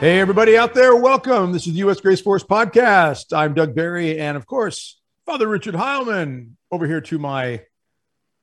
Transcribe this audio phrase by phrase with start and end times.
[0.00, 1.50] Hey, everybody out there, welcome.
[1.50, 2.00] This is the U.S.
[2.00, 3.36] Grace Force podcast.
[3.36, 7.62] I'm Doug Barry, and of course, Father Richard Heilman over here to my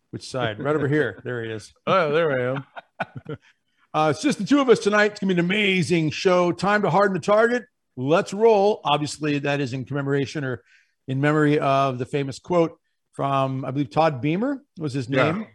[0.10, 0.60] which side?
[0.60, 1.22] Right over here.
[1.24, 1.74] There he is.
[1.88, 2.66] Oh, there I am.
[3.94, 5.12] uh, it's just the two of us tonight.
[5.12, 6.52] It's gonna be an amazing show.
[6.52, 7.64] Time to harden the target.
[7.96, 8.82] Let's roll.
[8.84, 10.62] Obviously, that is in commemoration or
[11.08, 12.78] in memory of the famous quote
[13.14, 15.48] from I believe Todd Beamer was his name, yeah.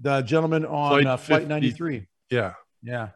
[0.00, 2.08] the gentleman on Flight, uh, Flight 93.
[2.28, 2.52] Yeah,
[2.82, 3.08] yeah.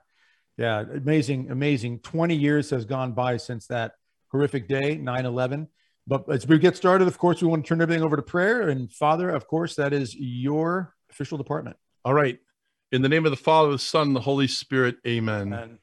[0.61, 2.01] Yeah, amazing, amazing.
[2.01, 3.93] 20 years has gone by since that
[4.29, 5.67] horrific day, 9 11.
[6.07, 8.69] But as we get started, of course, we want to turn everything over to prayer.
[8.69, 11.79] And Father, of course, that is your official department.
[12.05, 12.39] All right.
[12.93, 15.47] In the name of the Father, the Son, and the Holy Spirit, amen.
[15.47, 15.79] amen.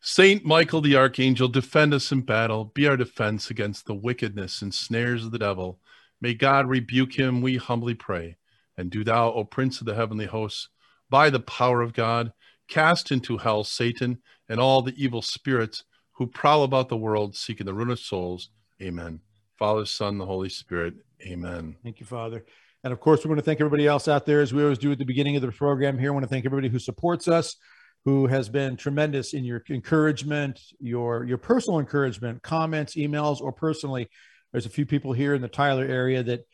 [0.00, 4.72] Saint Michael the Archangel, defend us in battle, be our defense against the wickedness and
[4.72, 5.80] snares of the devil.
[6.20, 8.36] May God rebuke him, we humbly pray.
[8.76, 10.68] And do thou, O Prince of the heavenly hosts,
[11.10, 12.32] by the power of God,
[12.68, 17.66] Cast into hell Satan and all the evil spirits who prowl about the world seeking
[17.66, 18.50] the ruin of souls.
[18.80, 19.20] Amen.
[19.58, 20.94] Father, Son, the Holy Spirit.
[21.22, 21.76] Amen.
[21.82, 22.44] Thank you, Father.
[22.82, 24.92] And of course, we want to thank everybody else out there, as we always do
[24.92, 26.10] at the beginning of the program here.
[26.10, 27.56] I want to thank everybody who supports us,
[28.04, 34.08] who has been tremendous in your encouragement, your your personal encouragement, comments, emails, or personally.
[34.52, 36.46] There's a few people here in the Tyler area that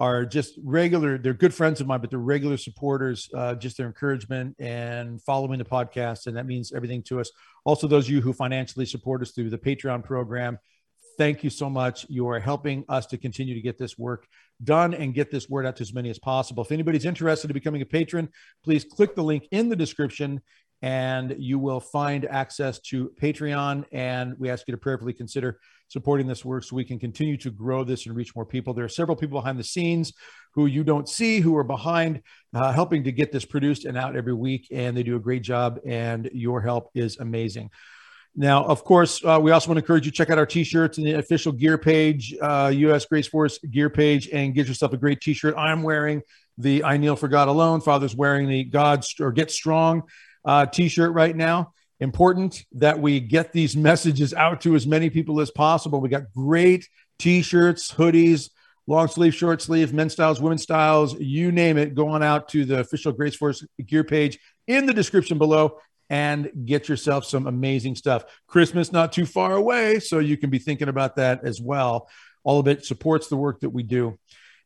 [0.00, 1.18] are just regular.
[1.18, 3.28] They're good friends of mine, but they're regular supporters.
[3.34, 7.30] Uh, just their encouragement and following the podcast, and that means everything to us.
[7.64, 10.58] Also, those of you who financially support us through the Patreon program,
[11.16, 12.06] thank you so much.
[12.08, 14.26] You are helping us to continue to get this work
[14.62, 16.62] done and get this word out to as many as possible.
[16.62, 18.28] If anybody's interested in becoming a patron,
[18.64, 20.40] please click the link in the description
[20.82, 23.84] and you will find access to Patreon.
[23.92, 27.50] And we ask you to prayerfully consider supporting this work so we can continue to
[27.50, 28.74] grow this and reach more people.
[28.74, 30.12] There are several people behind the scenes
[30.54, 32.22] who you don't see who are behind
[32.54, 35.42] uh, helping to get this produced and out every week, and they do a great
[35.42, 35.80] job.
[35.86, 37.70] And your help is amazing.
[38.36, 40.98] Now, of course, uh, we also want to encourage you to check out our t-shirts
[40.98, 43.04] and the official gear page, uh, U.S.
[43.04, 45.54] Grace Force gear page, and get yourself a great t-shirt.
[45.56, 46.22] I'm wearing
[46.56, 50.04] the "I Kneel for God Alone." Father's wearing the "God or Get Strong"
[50.48, 55.40] uh, t-shirt right now important that we get these messages out to as many people
[55.40, 56.00] as possible.
[56.00, 56.88] We got great
[57.18, 58.48] t-shirts, hoodies,
[58.86, 61.94] long sleeve, short sleeve, men's styles, women's styles, you name it.
[61.94, 66.50] Go on out to the official Grace Force gear page in the description below and
[66.64, 68.24] get yourself some amazing stuff.
[68.46, 72.08] Christmas not too far away, so you can be thinking about that as well.
[72.42, 74.18] All of it supports the work that we do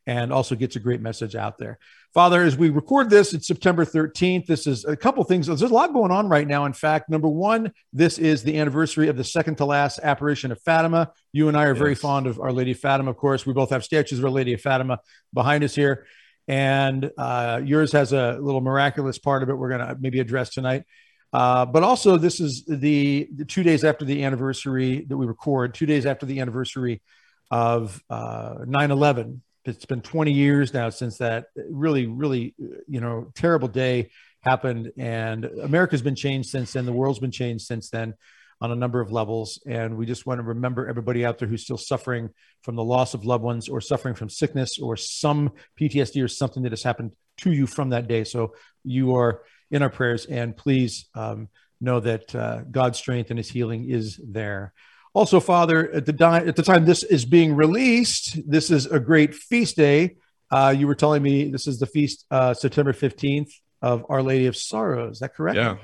[0.07, 1.79] and also gets a great message out there.
[2.13, 4.45] Father, as we record this, it's September 13th.
[4.45, 5.47] This is a couple things.
[5.47, 6.65] There's a lot going on right now.
[6.65, 10.61] In fact, number one, this is the anniversary of the second to last apparition of
[10.61, 11.11] Fatima.
[11.31, 11.79] You and I are yes.
[11.79, 13.47] very fond of Our Lady of Fatima, of course.
[13.47, 14.99] We both have statues of Our Lady of Fatima
[15.33, 16.05] behind us here.
[16.47, 20.51] And uh, yours has a little miraculous part of it we're going to maybe address
[20.51, 20.83] tonight.
[21.31, 25.73] Uh, but also, this is the, the, two days after the anniversary that we record,
[25.73, 27.01] two days after the anniversary
[27.49, 32.53] of uh, 9 11 it's been 20 years now since that really, really,
[32.87, 34.09] you know, terrible day
[34.41, 34.91] happened.
[34.97, 36.85] And America's been changed since then.
[36.85, 38.13] The world's been changed since then
[38.59, 39.61] on a number of levels.
[39.65, 42.29] And we just want to remember everybody out there who's still suffering
[42.61, 46.63] from the loss of loved ones or suffering from sickness or some PTSD or something
[46.63, 48.23] that has happened to you from that day.
[48.23, 51.49] So you are in our prayers and please um,
[51.81, 54.73] know that uh, God's strength and his healing is there.
[55.13, 58.99] Also, Father, at the, di- at the time this is being released, this is a
[58.99, 60.15] great feast day.
[60.49, 63.51] Uh, you were telling me this is the feast uh, September 15th
[63.81, 65.13] of Our Lady of Sorrows.
[65.13, 65.57] Is that correct?
[65.57, 65.77] Yeah,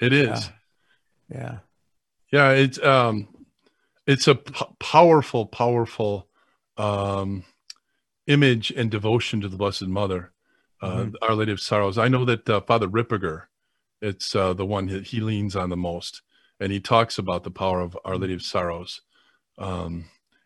[0.00, 0.50] it is.
[1.28, 1.38] Yeah.
[1.38, 1.58] Yeah,
[2.30, 3.28] yeah it's um
[4.06, 6.28] it's a p- powerful, powerful
[6.76, 7.44] um
[8.26, 10.32] image and devotion to the Blessed Mother,
[10.80, 11.14] uh, mm-hmm.
[11.22, 11.98] Our Lady of Sorrows.
[11.98, 13.44] I know that uh, Father Ripperger,
[14.00, 16.22] it's uh, the one he leans on the most
[16.62, 19.00] and he talks about the power of Our Lady of Sorrows.
[19.58, 20.04] Um,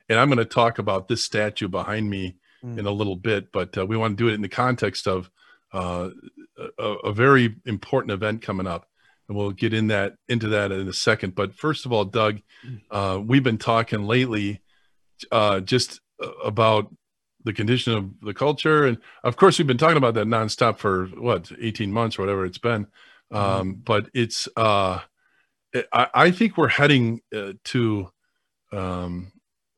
[0.08, 2.78] and I'm going to talk about this statue behind me mm.
[2.78, 5.30] in a little bit, but uh, we want to do it in the context of
[5.74, 6.08] uh,
[6.78, 8.88] a, a, very important event coming up,
[9.28, 11.34] and we'll get in that into that in a second.
[11.34, 12.80] But first of all, Doug, mm.
[12.90, 14.62] uh, we've been talking lately
[15.30, 16.94] uh, just uh, about
[17.44, 21.06] the condition of the culture, and of course, we've been talking about that nonstop for
[21.08, 22.86] what 18 months or whatever it's been.
[23.30, 23.36] Mm.
[23.36, 25.00] Um, but it's uh,
[25.92, 28.10] I, I think we're heading uh, to
[28.72, 29.32] um,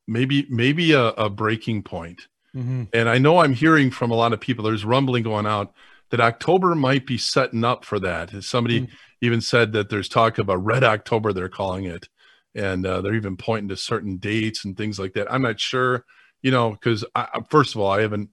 [0.06, 2.26] maybe maybe a, a breaking point.
[2.54, 2.84] Mm-hmm.
[2.92, 4.64] And I know I'm hearing from a lot of people.
[4.64, 5.74] There's rumbling going out
[6.10, 8.42] that October might be setting up for that.
[8.42, 8.94] Somebody mm-hmm.
[9.20, 11.32] even said that there's talk of a red October.
[11.32, 12.08] They're calling it,
[12.54, 15.30] and uh, they're even pointing to certain dates and things like that.
[15.32, 16.04] I'm not sure,
[16.42, 17.04] you know, because
[17.50, 18.30] first of all, I haven't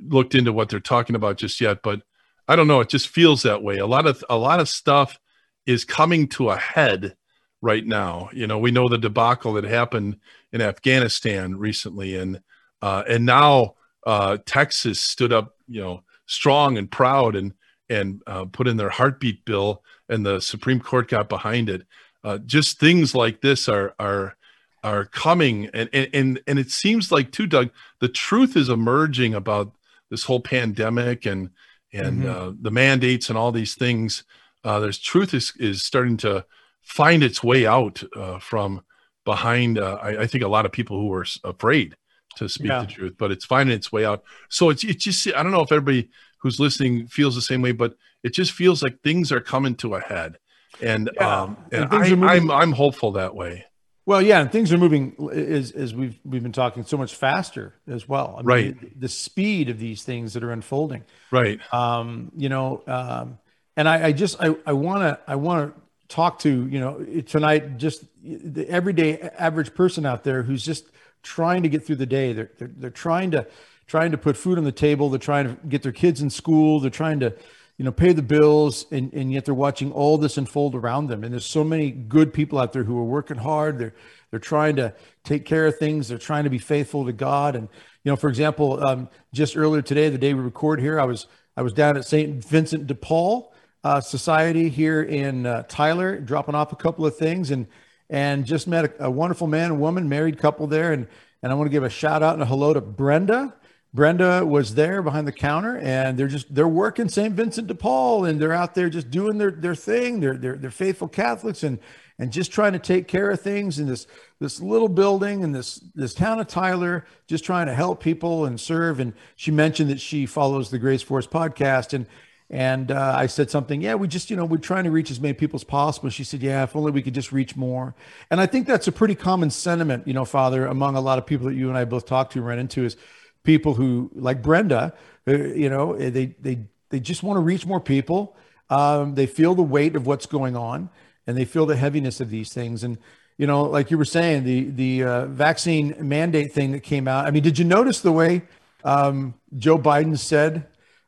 [0.00, 2.02] looked into what they're talking about just yet, but
[2.48, 2.80] I don't know.
[2.80, 3.78] It just feels that way.
[3.78, 5.18] A lot of a lot of stuff
[5.66, 7.16] is coming to a head
[7.60, 8.30] right now.
[8.32, 10.18] You know, we know the debacle that happened
[10.52, 12.40] in Afghanistan recently, and
[12.82, 13.74] uh, and now
[14.06, 17.52] uh, Texas stood up, you know, strong and proud, and
[17.88, 21.86] and uh, put in their heartbeat bill, and the Supreme Court got behind it.
[22.24, 24.36] Uh, just things like this are are
[24.82, 27.70] are coming, and and and it seems like too, Doug,
[28.00, 29.72] the truth is emerging about
[30.10, 31.50] this whole pandemic and
[31.92, 32.30] and mm-hmm.
[32.30, 34.24] uh, the mandates and all these things.
[34.66, 36.44] Uh, there's truth is is starting to
[36.82, 38.82] find its way out uh, from
[39.24, 39.78] behind.
[39.78, 41.96] Uh, I, I, think a lot of people who are afraid
[42.36, 42.80] to speak yeah.
[42.80, 44.24] the truth, but it's finding its way out.
[44.48, 46.10] So it's it's just I don't know if everybody
[46.40, 49.94] who's listening feels the same way, but it just feels like things are coming to
[49.94, 50.38] a head,
[50.82, 51.42] and yeah.
[51.42, 53.66] um, and, and I, I'm I'm hopeful that way.
[54.04, 57.74] Well, yeah, and things are moving as as we've we've been talking so much faster
[57.86, 58.34] as well.
[58.34, 58.80] I mean, right.
[58.80, 61.04] The, the, speed of these things that are unfolding.
[61.30, 61.60] Right.
[61.72, 63.38] Um, you know, um,
[63.76, 67.04] and I, I just I I want to I want to talk to you know
[67.22, 70.86] tonight just the everyday average person out there who's just
[71.22, 72.32] trying to get through the day.
[72.32, 73.46] They're they're, they're trying to
[73.86, 75.10] trying to put food on the table.
[75.10, 76.80] They're trying to get their kids in school.
[76.80, 77.34] They're trying to
[77.78, 81.24] you know pay the bills and, and yet they're watching all this unfold around them
[81.24, 83.94] and there's so many good people out there who are working hard they're
[84.30, 84.94] they're trying to
[85.24, 87.68] take care of things they're trying to be faithful to god and
[88.02, 91.26] you know for example um, just earlier today the day we record here i was
[91.56, 93.52] i was down at st vincent de paul
[93.86, 97.66] uh, society here in uh, tyler dropping off a couple of things and
[98.10, 101.06] and just met a, a wonderful man and woman married couple there and
[101.42, 103.54] and i want to give a shout out and a hello to brenda
[103.96, 107.32] Brenda was there behind the counter and they're just they're working St.
[107.34, 110.20] Vincent de Paul and they're out there just doing their their thing.
[110.20, 111.78] They're they're they're faithful Catholics and
[112.18, 114.06] and just trying to take care of things in this
[114.38, 118.60] this little building in this this town of Tyler, just trying to help people and
[118.60, 119.00] serve.
[119.00, 122.06] And she mentioned that she follows the Grace Force podcast and
[122.48, 125.20] and uh, I said something, yeah, we just, you know, we're trying to reach as
[125.20, 126.10] many people as possible.
[126.10, 127.94] She said, yeah, if only we could just reach more.
[128.30, 131.26] And I think that's a pretty common sentiment, you know, Father, among a lot of
[131.26, 132.96] people that you and I both talk to run into is
[133.42, 134.94] people who like Brenda,
[135.26, 138.36] uh, you know, eh, they they they just want to reach more people.
[138.70, 140.88] Um, they feel the weight of what's going on,
[141.26, 142.84] and they feel the heaviness of these things.
[142.84, 142.98] And
[143.38, 147.26] you know, like you were saying, the the uh, vaccine mandate thing that came out.
[147.26, 148.42] I mean, did you notice the way
[148.84, 150.66] um, Joe Biden said?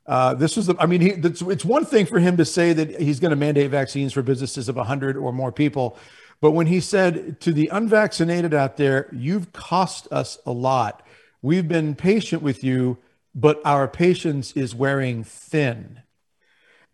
[0.08, 2.98] Uh, this was the, I mean, he, it's one thing for him to say that
[2.98, 5.98] he's going to mandate vaccines for businesses of 100 or more people.
[6.40, 11.06] But when he said to the unvaccinated out there, you've cost us a lot.
[11.42, 12.96] We've been patient with you,
[13.34, 16.00] but our patience is wearing thin.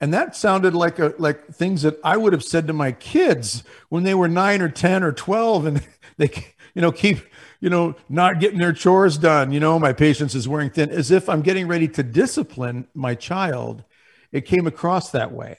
[0.01, 3.63] And that sounded like a, like things that I would have said to my kids
[3.91, 6.31] when they were nine or 10 or 12 and they,
[6.75, 7.19] you know, keep,
[7.65, 9.51] you know, not getting their chores done.
[9.51, 13.15] You know, my patience is wearing thin as if I'm getting ready to discipline my
[13.15, 13.85] child.
[14.33, 15.57] It came across that way.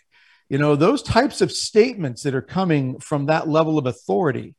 [0.48, 4.54] You know, those types of statements that are coming from that level of authority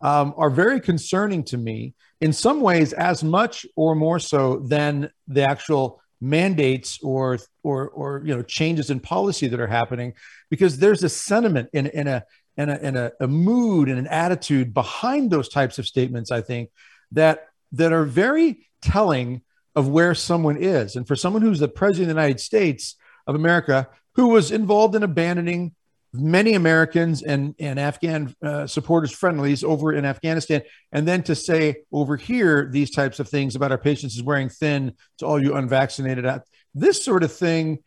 [0.00, 5.10] um, are very concerning to me in some ways as much or more so than
[5.26, 10.14] the actual mandates or or or you know changes in policy that are happening
[10.50, 12.22] because there's a sentiment in in a
[12.56, 16.40] in a, in a, a mood and an attitude behind those types of statements i
[16.40, 16.70] think
[17.12, 19.42] that that are very telling
[19.74, 23.34] of where someone is and for someone who's the president of the united states of
[23.34, 25.74] america who was involved in abandoning
[26.12, 30.62] many Americans and, and Afghan uh, supporters friendlies over in Afghanistan.
[30.92, 34.48] And then to say over here, these types of things about our patience is wearing
[34.48, 36.42] thin to all you unvaccinated out.
[36.74, 37.78] This sort of thing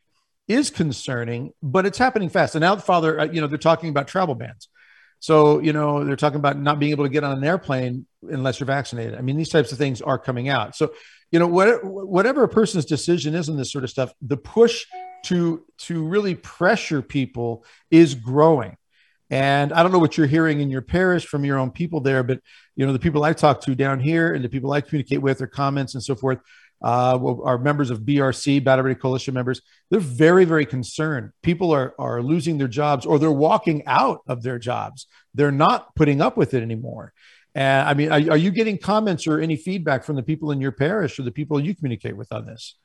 [0.48, 2.56] is concerning, but it's happening fast.
[2.56, 4.70] And now, Father, uh, you know, they're talking about travel bans.
[5.26, 8.60] So, you know, they're talking about not being able to get on an airplane unless
[8.60, 9.16] you're vaccinated.
[9.16, 10.76] I mean, these types of things are coming out.
[10.76, 10.94] So,
[11.32, 14.86] you know, what, whatever a person's decision is on this sort of stuff, the push
[15.24, 18.78] to to really pressure people is growing
[19.32, 22.22] and i don't know what you're hearing in your parish from your own people there
[22.22, 22.40] but
[22.76, 25.40] you know the people i talk to down here and the people i communicate with
[25.40, 26.38] their comments and so forth
[26.86, 31.94] uh, are members of brc Battle Ready coalition members they're very very concerned people are
[32.00, 36.38] are losing their jobs or they're walking out of their jobs they're not putting up
[36.38, 37.12] with it anymore
[37.54, 40.62] and i mean are, are you getting comments or any feedback from the people in
[40.62, 42.76] your parish or the people you communicate with on this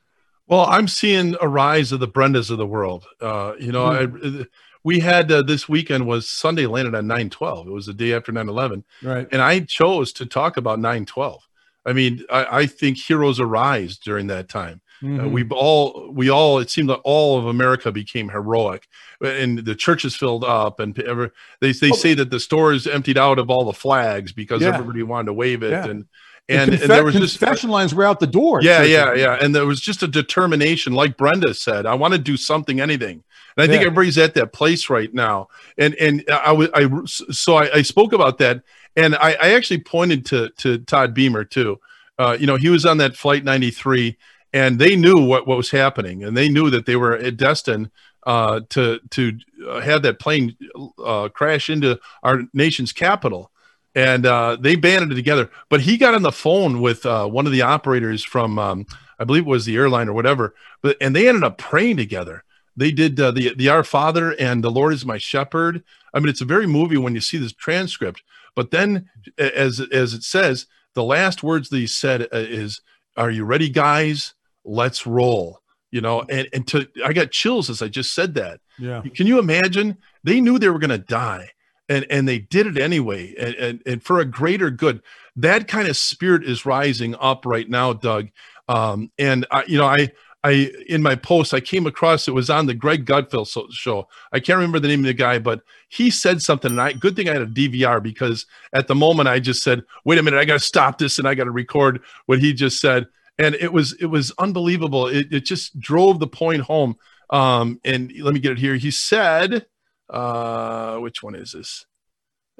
[0.47, 3.05] well, I'm seeing a rise of the Brendas of the world.
[3.21, 4.41] Uh, you know, mm-hmm.
[4.41, 4.45] I,
[4.83, 7.67] we had uh, this weekend was Sunday landed on 912.
[7.67, 8.83] It was the day after 911.
[9.01, 9.27] Right.
[9.31, 11.47] And I chose to talk about 912.
[11.85, 14.81] I mean, I, I think heroes arise during that time.
[15.01, 15.19] Uh, mm-hmm.
[15.19, 18.87] Uh, we all, we all, it seemed like all of America became heroic,
[19.19, 21.95] and the churches filled up, and ever they they oh.
[21.95, 24.69] say that the stores emptied out of all the flags because yeah.
[24.69, 25.87] everybody wanted to wave it, yeah.
[25.87, 26.05] and
[26.49, 28.61] And, confe- and there was just confession lines were out the door.
[28.61, 29.37] yeah, yeah, yeah.
[29.41, 33.23] And there was just a determination, like Brenda said, I want to do something, anything.
[33.55, 35.47] And I think everybody's at that place right now.
[35.77, 36.87] And and I was I
[37.31, 38.63] so I, I spoke about that,
[38.95, 41.79] and I, I actually pointed to to Todd Beamer too.
[42.17, 44.17] Uh, you know, he was on that flight 93,
[44.53, 47.91] and they knew what what was happening, and they knew that they were destined
[48.25, 50.55] uh, to to uh, have that plane
[51.03, 53.51] uh, crash into our nation's capital
[53.95, 55.49] and uh, they banded together.
[55.69, 58.85] But he got on the phone with uh, one of the operators from, um,
[59.19, 60.55] I believe it was the airline or whatever.
[60.81, 62.43] But and they ended up praying together.
[62.75, 65.83] They did uh, the the Our Father and the Lord is my Shepherd.
[66.13, 68.23] I mean, it's a very movie when you see this transcript.
[68.55, 72.81] But then, as as it says, the last words that he said uh, is,
[73.17, 74.33] "Are you ready, guys?
[74.65, 75.59] Let's roll."
[75.91, 78.61] You know, and and to I got chills as I just said that.
[78.79, 79.01] yeah.
[79.13, 79.97] Can you imagine?
[80.23, 81.49] They knew they were going to die,
[81.89, 85.01] and and they did it anyway, and, and and for a greater good.
[85.35, 88.29] That kind of spirit is rising up right now, Doug.
[88.67, 90.09] Um, and I, you know, I
[90.43, 94.07] I in my post I came across it was on the Greg Gutfeld so- show.
[94.31, 97.15] I can't remember the name of the guy, but he said something, and I good
[97.15, 100.39] thing I had a DVR because at the moment I just said, "Wait a minute,
[100.39, 103.05] I got to stop this and I got to record what he just said."
[103.37, 105.07] And it was it was unbelievable.
[105.07, 106.95] It it just drove the point home.
[107.29, 108.75] Um, and let me get it here.
[108.75, 109.65] He said,
[110.09, 111.85] uh, which one is this?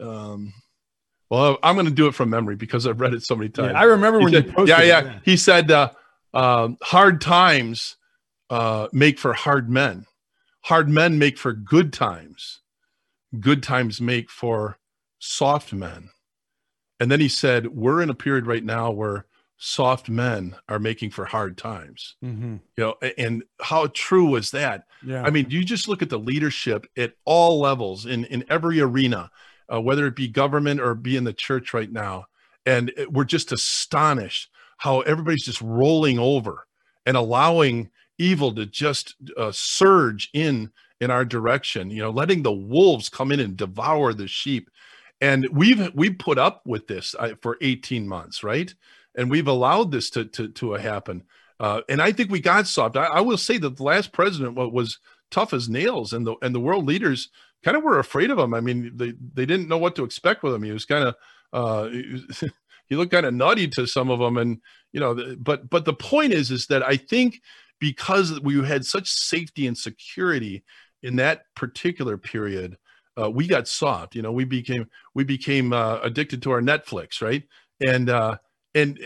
[0.02, 0.54] Um,
[1.30, 3.72] well, I'm going to do it from memory because I've read it so many times.
[3.74, 4.68] Yeah, I remember He when said- you posted.
[4.70, 5.20] yeah, it, yeah.
[5.26, 5.92] He said, uh,
[6.34, 7.98] um, hard times
[8.50, 10.06] uh, make for hard men.
[10.66, 12.62] Hard men make for good times.
[13.40, 14.78] Good times make for
[15.20, 16.10] soft men.
[17.00, 19.26] And then he said, we're in a period right now where
[19.58, 22.16] soft men are making for hard times.
[22.24, 22.62] Mhm.
[22.78, 24.86] You know, and how true was that?
[25.06, 25.24] Yeah.
[25.24, 29.30] I mean, you just look at the leadership at all levels in in every arena,
[29.72, 32.26] uh, whether it be government or be in the church right now,
[32.66, 34.50] and we're just astonished
[34.82, 36.66] how everybody's just rolling over
[37.06, 41.92] and allowing evil to just uh, surge in in our direction.
[41.92, 44.72] You know, letting the wolves come in and devour the sheep,
[45.22, 48.74] and we've we've put up with this uh, for 18 months, right?
[49.16, 51.26] And we've allowed this to to to happen.
[51.60, 52.98] Uh, and I think we got soft.
[52.98, 54.98] I, I will say that the last president was
[55.30, 57.30] tough as nails, and the and the world leaders
[57.64, 58.56] kind of were afraid of him.
[58.56, 60.64] I mean, they they didn't know what to expect with him.
[60.64, 61.16] He was kind of
[61.54, 61.90] uh,
[62.92, 64.60] he looked kind of nutty to some of them, and
[64.92, 65.36] you know.
[65.40, 67.42] But but the point is, is that I think
[67.80, 70.64] because we had such safety and security
[71.02, 72.78] in that particular period,
[73.20, 74.14] uh, we got soft.
[74.14, 77.44] You know, we became we became uh, addicted to our Netflix, right?
[77.80, 78.36] And uh,
[78.76, 79.00] and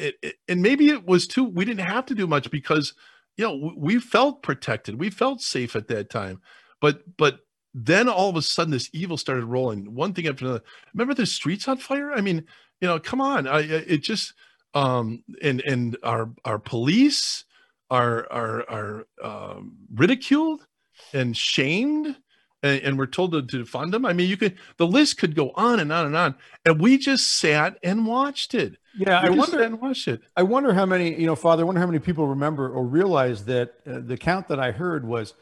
[0.47, 2.93] and maybe it was too we didn't have to do much because
[3.37, 6.41] you know we felt protected we felt safe at that time
[6.81, 7.39] but but
[7.73, 10.63] then all of a sudden this evil started rolling one thing after another
[10.93, 12.45] remember the streets on fire i mean
[12.81, 14.33] you know come on I, it just
[14.73, 17.45] um and and our our police
[17.89, 20.65] are are are um, ridiculed
[21.13, 22.15] and shamed
[22.63, 25.35] and, and we're told to, to fund them i mean you could the list could
[25.35, 29.23] go on and on and on and we just sat and watched it yeah.
[29.23, 29.61] we I wonder.
[29.61, 32.27] and watched it I wonder how many, you know, Father, I wonder how many people
[32.27, 35.33] remember or realize that uh, the count that I heard was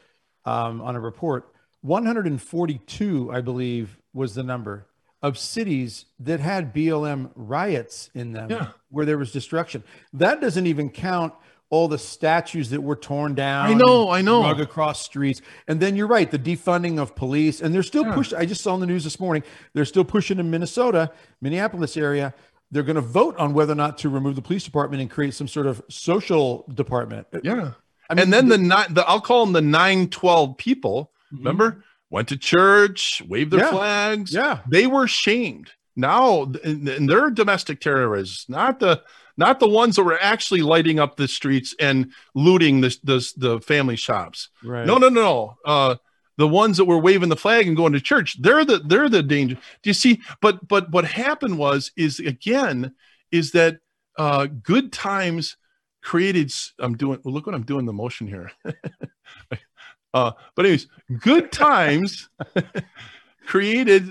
[0.44, 4.86] um, on a report 142, I believe, was the number
[5.24, 8.66] of cities that had BLM riots in them Yeah.
[8.90, 9.82] where there was destruction.
[10.12, 11.32] That doesn't even count
[11.70, 13.66] all the statues that were torn down.
[13.66, 14.42] I know, I know.
[14.42, 15.40] Drug across streets.
[15.66, 17.62] And then you're right, the defunding of police.
[17.62, 18.14] And they're still Yeah.
[18.14, 18.38] pushing.
[18.38, 22.34] I just saw in the news this morning, they're still pushing in Minnesota, Minneapolis area.
[22.70, 25.32] They're going to vote on whether or not to remove the police department and create
[25.32, 27.26] some sort of social department.
[27.42, 27.70] Yeah.
[28.10, 31.12] I mean, and then the nine, the I'll call them the nine twelve people.
[31.32, 31.38] Mm-hmm.
[31.38, 33.70] Remember, went to church, waved their Yeah.
[33.70, 34.32] flags.
[34.32, 34.60] Yeah.
[34.68, 35.72] they were shamed.
[35.96, 39.02] Now, and, they're domestic terrorists, not the
[39.36, 43.60] not the ones that were actually lighting up the streets and looting the the, the
[43.60, 44.48] family shops.
[44.62, 44.86] Right.
[44.86, 45.56] No, no, no, no.
[45.64, 45.96] Uh,
[46.36, 49.22] the ones that were waving the flag and going to church, they're the they're the
[49.22, 49.56] danger.
[49.82, 50.20] Do you see?
[50.40, 52.94] But but what happened was is again
[53.32, 53.78] is that
[54.18, 55.56] uh, good times
[56.00, 56.52] created.
[56.78, 57.18] I'm doing.
[57.24, 57.86] Look what I'm doing.
[57.86, 58.52] The motion here.
[60.14, 60.86] uh, but anyways,
[61.18, 62.30] good times
[63.46, 64.08] created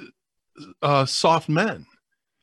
[0.82, 1.88] uh, soft men.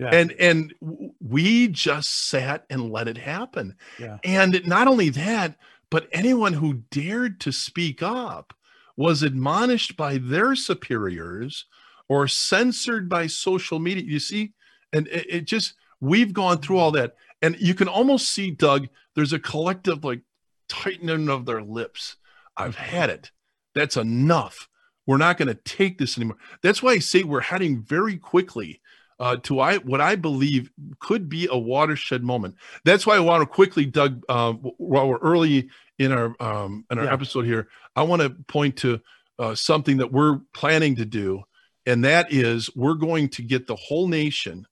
[0.00, 0.08] Yeah.
[0.14, 0.74] And and
[1.20, 3.76] we just sat and let it happen.
[3.98, 4.16] Yeah.
[4.24, 5.56] And not only that,
[5.90, 8.54] but anyone who dared to speak up
[8.96, 11.66] was admonished by their superiors
[12.08, 14.04] or censored by social media.
[14.04, 14.54] You see,
[14.90, 18.88] and it, it just we've gone through all that, and you can almost see, Doug.
[19.14, 20.22] There's a collective like
[20.66, 22.16] tightening of their lips.
[22.56, 23.30] I've had it.
[23.74, 24.68] That's enough.
[25.06, 26.36] We're not going to take this anymore.
[26.62, 28.80] That's why I say we're heading very quickly
[29.20, 32.56] uh, to I what I believe could be a watershed moment.
[32.84, 36.98] That's why I want to quickly, Doug, uh, while we're early in our um, in
[36.98, 37.12] our yeah.
[37.12, 39.00] episode here, I want to point to
[39.38, 41.42] uh, something that we're planning to do,
[41.84, 44.66] and that is we're going to get the whole nation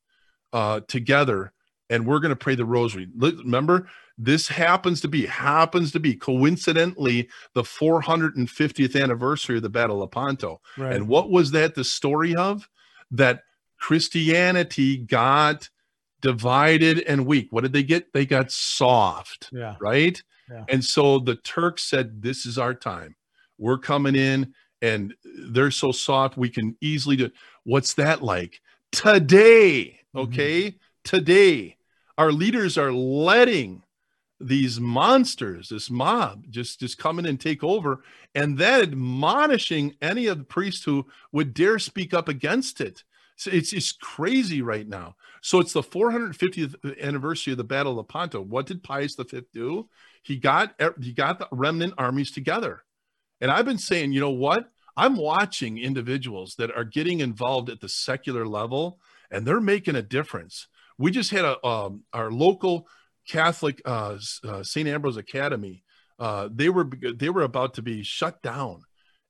[0.55, 1.53] uh, together,
[1.91, 3.07] and we're going to pray the Rosary.
[3.15, 9.97] Remember, this happens to be happens to be coincidentally the 450th anniversary of the Battle
[9.97, 10.61] of Lepanto.
[10.77, 10.95] Right.
[10.95, 12.69] And what was that the story of?
[13.13, 13.43] That
[13.79, 15.69] Christianity got
[16.21, 17.49] divided and weak.
[17.51, 18.13] What did they get?
[18.13, 19.51] They got soft.
[19.53, 19.77] Yeah.
[19.81, 20.21] Right.
[20.51, 20.65] Yeah.
[20.69, 23.15] And so the Turks said, This is our time.
[23.57, 27.31] We're coming in and they're so soft we can easily do
[27.65, 28.61] what's that like?
[28.93, 30.19] Today, mm-hmm.
[30.21, 30.63] okay?
[30.63, 30.77] Mm-hmm.
[31.05, 31.77] Today,
[32.17, 33.83] our leaders are letting
[34.41, 38.03] these monsters, this mob, just just come in and take over,
[38.35, 43.03] and then admonishing any of the priests who would dare speak up against it.
[43.37, 45.17] So it's it's crazy right now.
[45.43, 48.41] So it's the 450th anniversary of the Battle of Lepanto.
[48.41, 49.89] What did Pius V do?
[50.23, 52.85] He got he got the remnant armies together,
[53.41, 54.71] and I've been saying, you know what?
[54.97, 58.99] I'm watching individuals that are getting involved at the secular level,
[59.31, 60.67] and they're making a difference.
[60.97, 62.89] We just had a um, our local
[63.29, 64.89] Catholic uh, uh, St.
[64.89, 65.85] Ambrose Academy.
[66.19, 68.83] Uh, they were they were about to be shut down,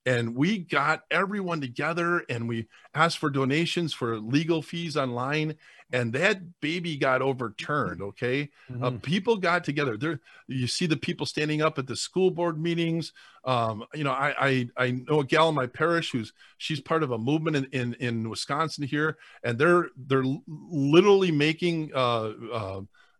[0.06, 5.54] and we got everyone together and we asked for donations for legal fees online,
[5.92, 8.00] and that baby got overturned.
[8.00, 8.84] Okay, uh, mm-hmm.
[8.84, 9.98] uh, people got together.
[9.98, 13.12] There, you see the people standing up at the school board meetings.
[13.44, 17.02] Um, you know, I, I I know a gal in my parish who's she's part
[17.02, 21.90] of a movement in in, in Wisconsin here, and they're they're literally making.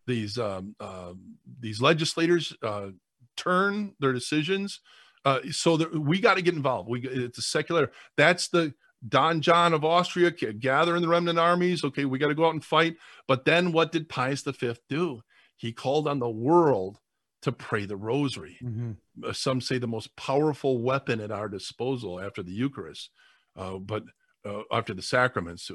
[0.08, 1.12] These um, uh,
[1.60, 2.88] these legislators uh,
[3.36, 4.80] turn their decisions.
[5.24, 6.88] Uh, so that we got to get involved.
[6.88, 7.92] We it's a secular.
[8.16, 8.72] That's the
[9.06, 11.84] Don John of Austria gathering the remnant armies.
[11.84, 12.96] Okay, we got to go out and fight.
[13.26, 15.20] But then what did Pius V do?
[15.56, 16.98] He called on the world
[17.42, 18.58] to pray the rosary.
[18.62, 18.92] Mm-hmm.
[19.24, 23.10] Uh, some say the most powerful weapon at our disposal after the Eucharist,
[23.56, 24.04] uh, but
[24.44, 25.70] uh, after the sacraments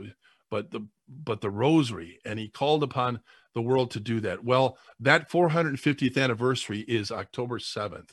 [0.54, 3.20] but the but the rosary and he called upon
[3.56, 4.44] the world to do that.
[4.44, 8.12] Well that 450th anniversary is october 7th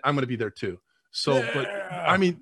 [0.03, 1.51] i'm going to be there too so yeah.
[1.53, 2.41] but i mean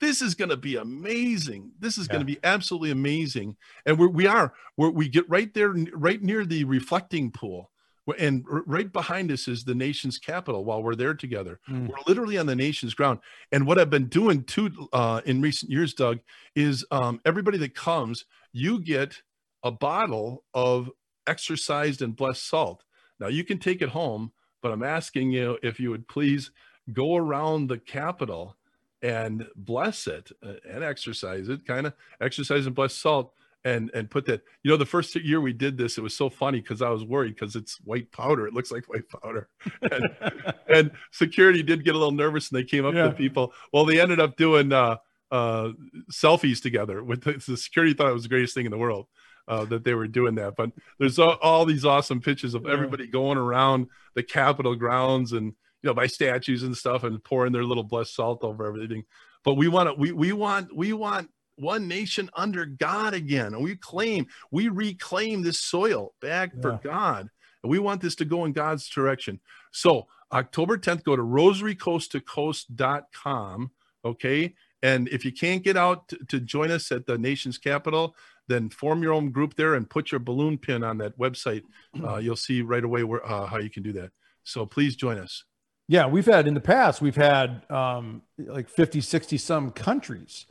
[0.00, 1.72] this is going to be amazing.
[1.78, 2.14] This is yeah.
[2.14, 3.56] going to be absolutely amazing.
[3.86, 7.70] And we're, we are, we're, we get right there, right near the reflecting pool.
[8.18, 11.58] And right behind us is the nation's capital while we're there together.
[11.68, 11.88] Mm.
[11.88, 13.18] We're literally on the nation's ground.
[13.50, 16.20] And what I've been doing too uh, in recent years, Doug,
[16.54, 19.20] is um, everybody that comes, you get
[19.64, 20.88] a bottle of
[21.26, 22.84] exorcised and blessed salt.
[23.18, 24.30] Now you can take it home,
[24.62, 26.52] but I'm asking you if you would please
[26.92, 28.55] go around the capital
[29.02, 33.32] and bless it uh, and exercise it, kind of exercise and bless salt
[33.64, 34.42] and and put that.
[34.62, 37.04] You know, the first year we did this, it was so funny because I was
[37.04, 38.46] worried because it's white powder.
[38.46, 39.48] It looks like white powder,
[39.82, 40.08] and,
[40.68, 43.08] and, security did get a little nervous and they came up yeah.
[43.08, 43.52] to people.
[43.72, 44.96] Well, they ended up doing uh,
[45.30, 45.70] uh,
[46.10, 47.92] selfies together with the, the, security.
[47.92, 49.06] Thought it was the greatest thing in the world.
[49.48, 53.06] Uh, that they were doing that, but there's all, all these awesome pictures of everybody
[53.06, 55.52] going around the Capitol grounds and
[55.86, 59.04] you know by statues and stuff and pouring their little blessed salt over everything.
[59.44, 63.54] But we want to we we want we want one nation under God again.
[63.54, 66.60] And we claim, we reclaim this soil back yeah.
[66.60, 67.30] for God.
[67.62, 69.38] And we want this to go in God's direction.
[69.70, 73.70] So October 10th, go to rosarycoasttocoast.com.
[74.04, 74.54] Okay.
[74.82, 78.16] And if you can't get out to, to join us at the nation's capital,
[78.48, 81.62] then form your own group there and put your balloon pin on that website.
[82.06, 84.10] Uh, you'll see right away where, uh, how you can do that.
[84.46, 85.44] So please join us.
[85.88, 90.46] Yeah, we've had in the past, we've had um, like 50, 60 some countries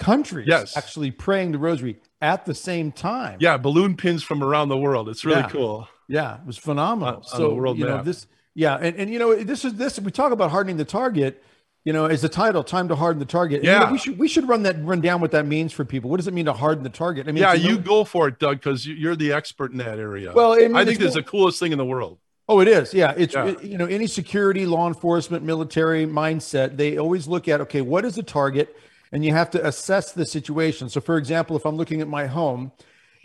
[0.00, 0.76] countries yes.
[0.76, 3.36] actually praying the rosary at the same time.
[3.40, 5.08] Yeah, balloon pins from around the world.
[5.08, 5.48] It's really yeah.
[5.48, 5.88] cool.
[6.08, 7.16] Yeah, it was phenomenal.
[7.16, 7.98] On, so on world you map.
[7.98, 10.84] know this yeah, and, and you know this is this we talk about hardening the
[10.84, 11.44] target,
[11.84, 13.62] you know, as the title, time to harden the target.
[13.62, 15.84] yeah, you know, we should we should run that run down what that means for
[15.84, 16.10] people.
[16.10, 17.28] What does it mean to harden the target?
[17.28, 20.32] I mean, yeah, you, go for it, Doug, because you're the expert in that area.
[20.32, 22.18] Well, I, mean, I think it's the coolest thing in the world.
[22.50, 22.92] Oh, it is.
[22.92, 23.54] Yeah, it's yeah.
[23.62, 26.76] You know any security, law enforcement, military mindset.
[26.76, 28.76] They always look at okay, what is the target?
[29.12, 30.88] and you have to assess the situation.
[30.88, 32.72] So, for example, if I'm looking at my home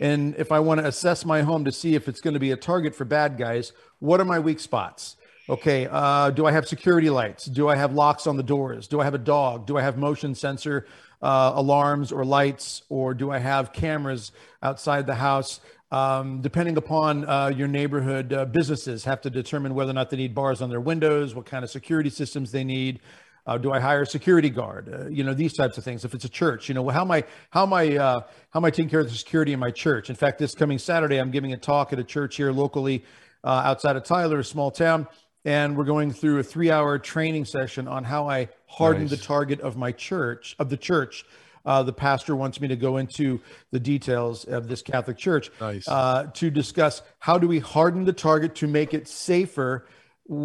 [0.00, 2.50] and if I want to assess my home to see if it's going to be
[2.50, 5.16] a target for bad guys, what are my weak spots?
[5.48, 7.44] Okay, uh, do I have security lights?
[7.44, 8.88] Do I have locks on the doors?
[8.88, 9.64] Do I have a dog?
[9.66, 10.86] Do I have motion sensor
[11.22, 12.82] uh, alarms or lights?
[12.88, 15.60] Or do I have cameras outside the house?
[15.92, 20.16] Um, depending upon uh, your neighborhood, uh, businesses have to determine whether or not they
[20.16, 23.00] need bars on their windows, what kind of security systems they need.
[23.46, 24.92] Uh, do I hire a security guard?
[24.92, 26.04] Uh, you know, these types of things.
[26.04, 28.20] If it's a church, you know, how am I, how am I, uh,
[28.50, 30.10] how am I taking care of the security in my church?
[30.10, 33.04] In fact, this coming Saturday, I'm giving a talk at a church here locally
[33.44, 35.06] uh, outside of Tyler, a small town,
[35.44, 39.10] and we're going through a three-hour training session on how I harden nice.
[39.10, 41.24] the target of my church, of the church.
[41.66, 43.40] Uh, the pastor wants me to go into
[43.72, 45.86] the details of this Catholic church nice.
[45.88, 49.86] uh, to discuss how do we harden the target to make it safer.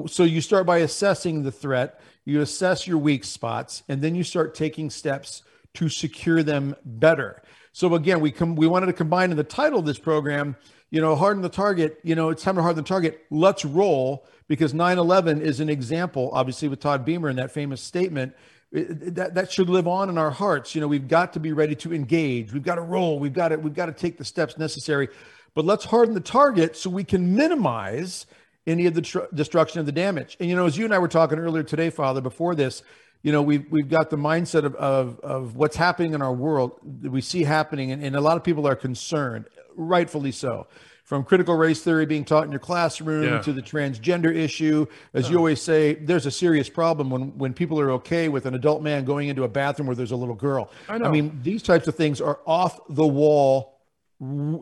[0.07, 4.23] So you start by assessing the threat you assess your weak spots, and then you
[4.23, 7.41] start taking steps to secure them better.
[7.73, 10.55] So again, we come we wanted to combine in the title of this program,
[10.89, 13.25] you know, harden the target, you know, it's time to harden the target.
[13.31, 18.33] Let's roll because 9/11 is an example, obviously with Todd Beamer and that famous statement.
[18.71, 20.73] That, that should live on in our hearts.
[20.73, 22.53] You know, we've got to be ready to engage.
[22.53, 23.19] We've got to roll.
[23.19, 25.09] We've got to we've got to take the steps necessary.
[25.53, 28.25] But let's harden the target so we can minimize
[28.65, 30.37] any of the tr- destruction of the damage.
[30.39, 32.83] And you know, as you and I were talking earlier today, Father, before this,
[33.23, 36.79] you know, we've we've got the mindset of of, of what's happening in our world
[37.01, 40.67] that we see happening, and, and a lot of people are concerned, rightfully so.
[41.11, 43.41] From critical race theory being taught in your classroom yeah.
[43.41, 47.81] to the transgender issue, as you always say, there's a serious problem when when people
[47.81, 50.71] are okay with an adult man going into a bathroom where there's a little girl.
[50.87, 51.07] I, know.
[51.07, 53.81] I mean, these types of things are off the wall,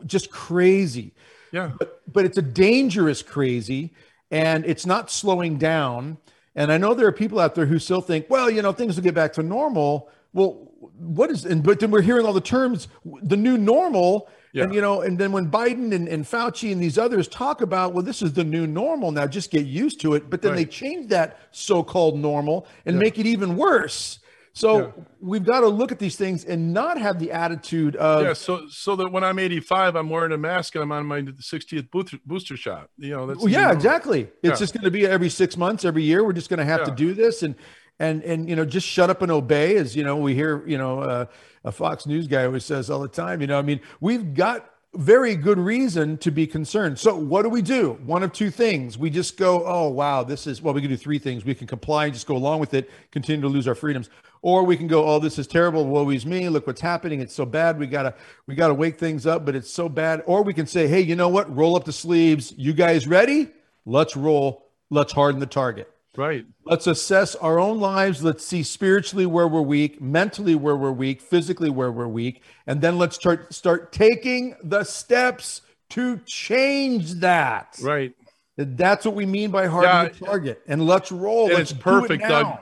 [0.06, 1.14] just crazy.
[1.52, 1.70] Yeah.
[1.78, 3.94] But, but it's a dangerous crazy
[4.32, 6.18] and it's not slowing down.
[6.56, 8.96] And I know there are people out there who still think, well, you know, things
[8.96, 10.10] will get back to normal.
[10.32, 12.88] Well, what is, and but then we're hearing all the terms,
[13.22, 14.28] the new normal.
[14.52, 14.64] Yeah.
[14.64, 17.92] And, you know, and then when Biden and, and Fauci and these others talk about,
[17.92, 20.28] well, this is the new normal now, just get used to it.
[20.28, 20.58] But then right.
[20.58, 23.00] they change that so called normal and yeah.
[23.00, 24.18] make it even worse.
[24.52, 25.04] So yeah.
[25.20, 28.32] we've got to look at these things and not have the attitude of yeah.
[28.32, 31.90] So so that when I'm 85, I'm wearing a mask and I'm on my 60th
[31.90, 32.90] booster, booster shot.
[32.98, 34.28] You know, that's well, yeah, exactly.
[34.42, 36.24] It's just going to be every six months, every year.
[36.24, 37.54] We're just going to have to do this and
[38.00, 39.76] and and you know just shut up and obey.
[39.76, 41.26] As you know, we hear you know uh,
[41.64, 43.40] a Fox News guy always says all the time.
[43.40, 46.98] You know, I mean, we've got very good reason to be concerned.
[46.98, 47.92] So what do we do?
[48.04, 48.98] One of two things.
[48.98, 51.44] We just go, oh wow, this is well, we can do three things.
[51.44, 54.10] We can comply and just go along with it, continue to lose our freedoms.
[54.42, 55.84] Or we can go, oh, this is terrible.
[55.84, 56.48] Woe is me.
[56.48, 57.20] Look what's happening.
[57.20, 57.78] It's so bad.
[57.78, 58.14] We gotta
[58.46, 60.22] we gotta wake things up, but it's so bad.
[60.24, 61.54] Or we can say, hey, you know what?
[61.54, 62.54] Roll up the sleeves.
[62.56, 63.50] You guys ready?
[63.84, 64.70] Let's roll.
[64.88, 65.92] Let's harden the target.
[66.16, 66.44] Right.
[66.64, 68.22] Let's assess our own lives.
[68.22, 72.80] Let's see spiritually where we're weak, mentally where we're weak, physically where we're weak, and
[72.80, 77.78] then let's start start taking the steps to change that.
[77.80, 78.12] Right.
[78.56, 80.62] That's what we mean by hardening yeah, the target.
[80.66, 81.46] And let's roll.
[81.46, 82.58] And let's it's perfect, it Doug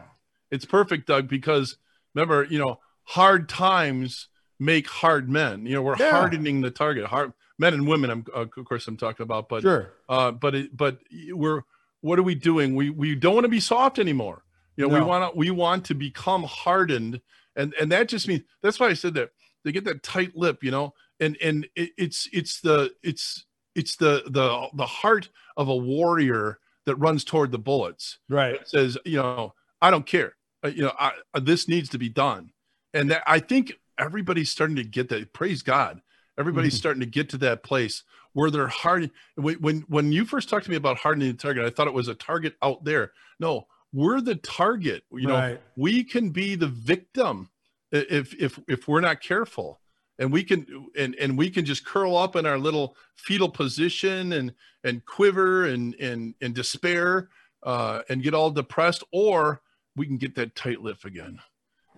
[0.51, 1.77] it's perfect, Doug, because
[2.15, 5.67] remember, you know, hard times make hard men.
[5.67, 6.11] You know, we're yeah.
[6.11, 7.07] hardening the target.
[7.07, 8.11] Hard men and women.
[8.11, 9.93] I'm of course I'm talking about, but sure.
[10.09, 10.99] Uh, but it, but
[11.31, 11.63] we're
[12.01, 12.75] what are we doing?
[12.75, 14.45] We we don't want to be soft anymore.
[14.77, 17.21] You know, we want to we want to become hardened,
[17.57, 19.31] and and that just means that's why I said that
[19.65, 23.97] they get that tight lip, you know, and and it, it's it's the it's it's
[23.97, 28.19] the the the heart of a warrior that runs toward the bullets.
[28.29, 28.55] Right.
[28.55, 30.37] It says, you know, I don't care.
[30.65, 32.53] Uh, you know, I, uh, this needs to be done,
[32.95, 35.33] and that I think everybody's starting to get that.
[35.33, 36.01] Praise God,
[36.39, 36.79] everybody's Mhm.
[36.79, 39.11] starting to get to that place where they're hard.
[39.37, 42.09] When when you first talked to me about hardening the target, I thought it was
[42.09, 43.13] a target out there.
[43.41, 45.05] No, we're the target.
[45.13, 45.63] You know, Right.
[45.77, 47.51] we can be the victim
[47.91, 49.81] if if if we're not careful
[50.19, 54.33] and we can and and we can just curl up in our little fetal position
[54.33, 54.53] and
[54.85, 57.31] and quiver and and and despair
[57.63, 59.63] uh and get all depressed or
[59.97, 61.39] we can get that tight lip again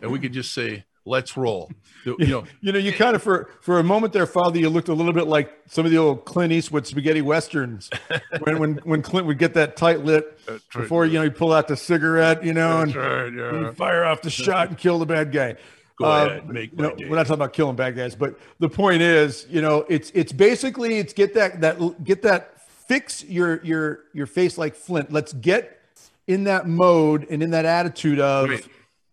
[0.00, 1.70] and we could just say let's roll
[2.04, 4.88] you know You know, you kind of for for a moment there, Father, you looked
[4.88, 7.90] a little bit like some of the old Clint Eastwood spaghetti westerns
[8.42, 10.60] when when when Clint would get that tight lip right.
[10.72, 13.72] before you know he pull out the cigarette, you know, and right, yeah.
[13.72, 15.56] fire off the shot and kill the bad guy.
[15.98, 18.68] go Uh, ahead make you know, we're not talking about killing bad guys, but the
[18.68, 23.62] point is, you know, it's it's basically it's get that that get that fix your
[23.64, 25.12] your your face like flint.
[25.12, 25.78] Let's get
[26.26, 28.66] in that mode and in that attitude of Right.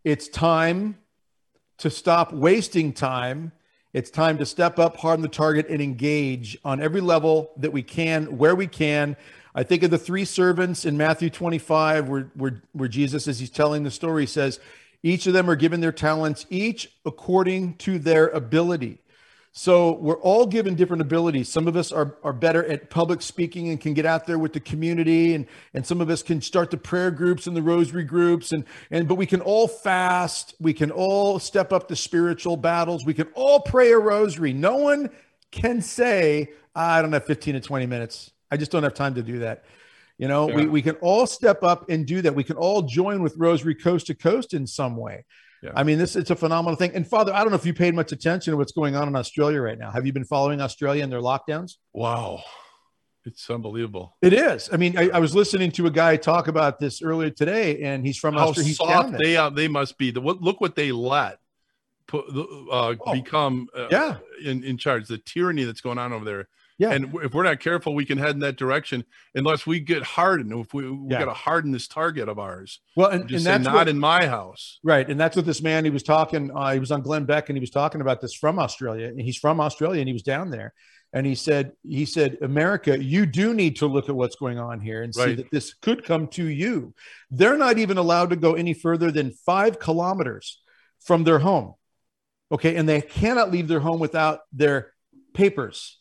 [0.03, 0.97] it's time
[1.78, 3.52] to stop wasting time.
[3.94, 7.84] It's time to step up, harden the target, and engage on every level that we
[7.84, 9.16] can, where we can.
[9.56, 13.50] I think of the three servants in Matthew 25, where, where, where Jesus, as he's
[13.50, 14.60] telling the story, says,
[15.04, 19.00] each of them are given their talents, each according to their ability.
[19.58, 21.50] So we're all given different abilities.
[21.50, 24.54] Some of us are, are better at public speaking and can get out there with
[24.54, 28.04] the community, and, and some of us can start the prayer groups and the rosary
[28.04, 32.56] groups, and, and but we can all fast, we can all step up the spiritual
[32.56, 34.54] battles, we can all pray a rosary.
[34.54, 35.10] No one
[35.50, 38.30] can say, ah, I don't have 15 to 20 minutes.
[38.52, 39.63] I just don't have time to do that.
[40.20, 42.36] You know, we, we can all step up and do that.
[42.36, 45.26] We can all join with Rosary Coast to Coast in some way.
[45.63, 45.72] Yeah.
[45.76, 46.91] I mean, this it's a phenomenal thing.
[46.93, 49.15] And Father, I don't know if you paid much attention to what's going on in
[49.15, 49.89] Australia right now.
[49.91, 51.74] Have you been following Australia and their lockdowns?
[51.93, 52.41] wow
[53.26, 54.70] it's unbelievable It is.
[54.72, 58.06] I mean, I, I was listening to a guy talk about this earlier today, and
[58.06, 58.74] he's from how Australia.
[58.74, 61.38] Soft they are they must be the what look what they let
[62.08, 63.12] put uh Oh.
[63.13, 64.17] become uh, Yeah.
[64.46, 66.48] in in charge the tyranny that's going on over there
[66.80, 66.92] Yeah.
[66.92, 70.52] and if we're not careful we can head in that direction unless we get hardened
[70.54, 71.20] if we we Yeah.
[71.20, 73.88] got to harden this target of ours well, and, just and say that's not what,
[73.88, 76.52] in my house Right, and that's what this man he was talking.
[76.56, 79.08] Uh, he was on Glenn Beck, and he was talking about this from Australia.
[79.08, 80.74] And he's from Australia, and he was down there,
[81.13, 84.80] and he said, he said, America, you do need to look at what's going on
[84.82, 86.94] here and see that this could come to you.
[87.32, 90.62] They're not even allowed to go any further than five kilometers
[91.00, 91.74] from their home.
[92.52, 94.94] Okay, and they cannot leave their home without their
[95.34, 95.96] papers.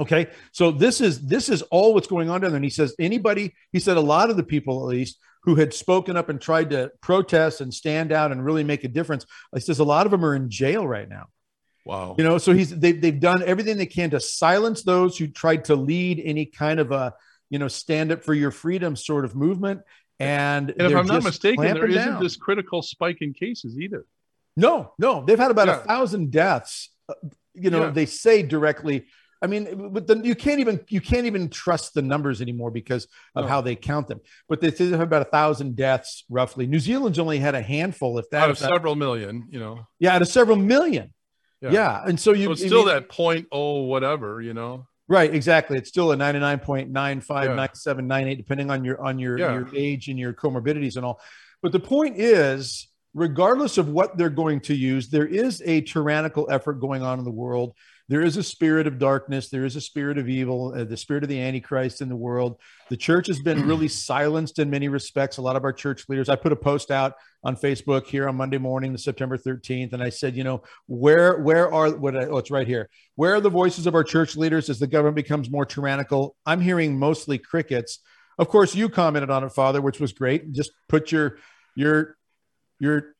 [0.00, 2.56] Okay, so this is this is all what's going on down there.
[2.56, 5.74] And he says anybody, he said a lot of the people at least who had
[5.74, 9.26] spoken up and tried to protest and stand out and really make a difference.
[9.54, 11.26] He says a lot of them are in jail right now.
[11.84, 15.26] wow You know, so he's they've they've done everything they can to silence those who
[15.26, 17.12] tried to lead any kind of a
[17.50, 19.82] you know stand up for your freedom sort of movement.
[20.20, 22.22] And, and if i'm not mistaken there isn't down.
[22.22, 24.06] this critical spike in cases either
[24.56, 25.80] No, no, they've had about Yeah.
[25.82, 26.90] a thousand deaths.
[27.10, 27.14] uh,
[27.54, 27.90] You know, Yeah.
[27.90, 29.06] they say directly.
[29.42, 33.08] I mean, but then you can't even you can't even trust the numbers anymore because
[33.34, 33.48] of No.
[33.48, 34.20] how they count them.
[34.48, 36.66] But they say they have about a thousand deaths roughly.
[36.66, 38.42] New Zealand's only had a handful, if that.
[38.44, 41.12] out of several million you know yeah, out of several million.
[41.60, 41.70] Yeah.
[41.72, 44.86] Yeah, and so you so it's I still mean- that point oh whatever you know
[45.08, 45.76] right exactly.
[45.76, 47.54] It's still a ninety nine point nine five, Yeah.
[47.56, 49.54] nine seven, nine eight, depending on your on your Yeah.
[49.54, 51.20] your age and your comorbidities and all.
[51.62, 56.48] But the point is, regardless of what they're going to use, there is a tyrannical
[56.50, 57.74] effort going on in the world.
[58.12, 59.48] There is a spirit of darkness.
[59.48, 62.58] There is a spirit of evil, uh, the spirit of the Antichrist in the world.
[62.90, 65.38] The church has been really silenced in many respects.
[65.38, 68.36] A lot of our church leaders, I put a post out on Facebook here on
[68.36, 72.14] Monday morning, the September 13th, and I said, you know, where where are what?
[72.14, 72.90] I, oh, it's right here.
[73.14, 76.36] Where are the voices of our church leaders as the government becomes more tyrannical?
[76.44, 78.00] I'm hearing mostly crickets.
[78.36, 80.52] Of course, you commented on it, Father, which was great.
[80.52, 81.38] Just put your
[81.74, 82.18] your
[82.78, 83.14] your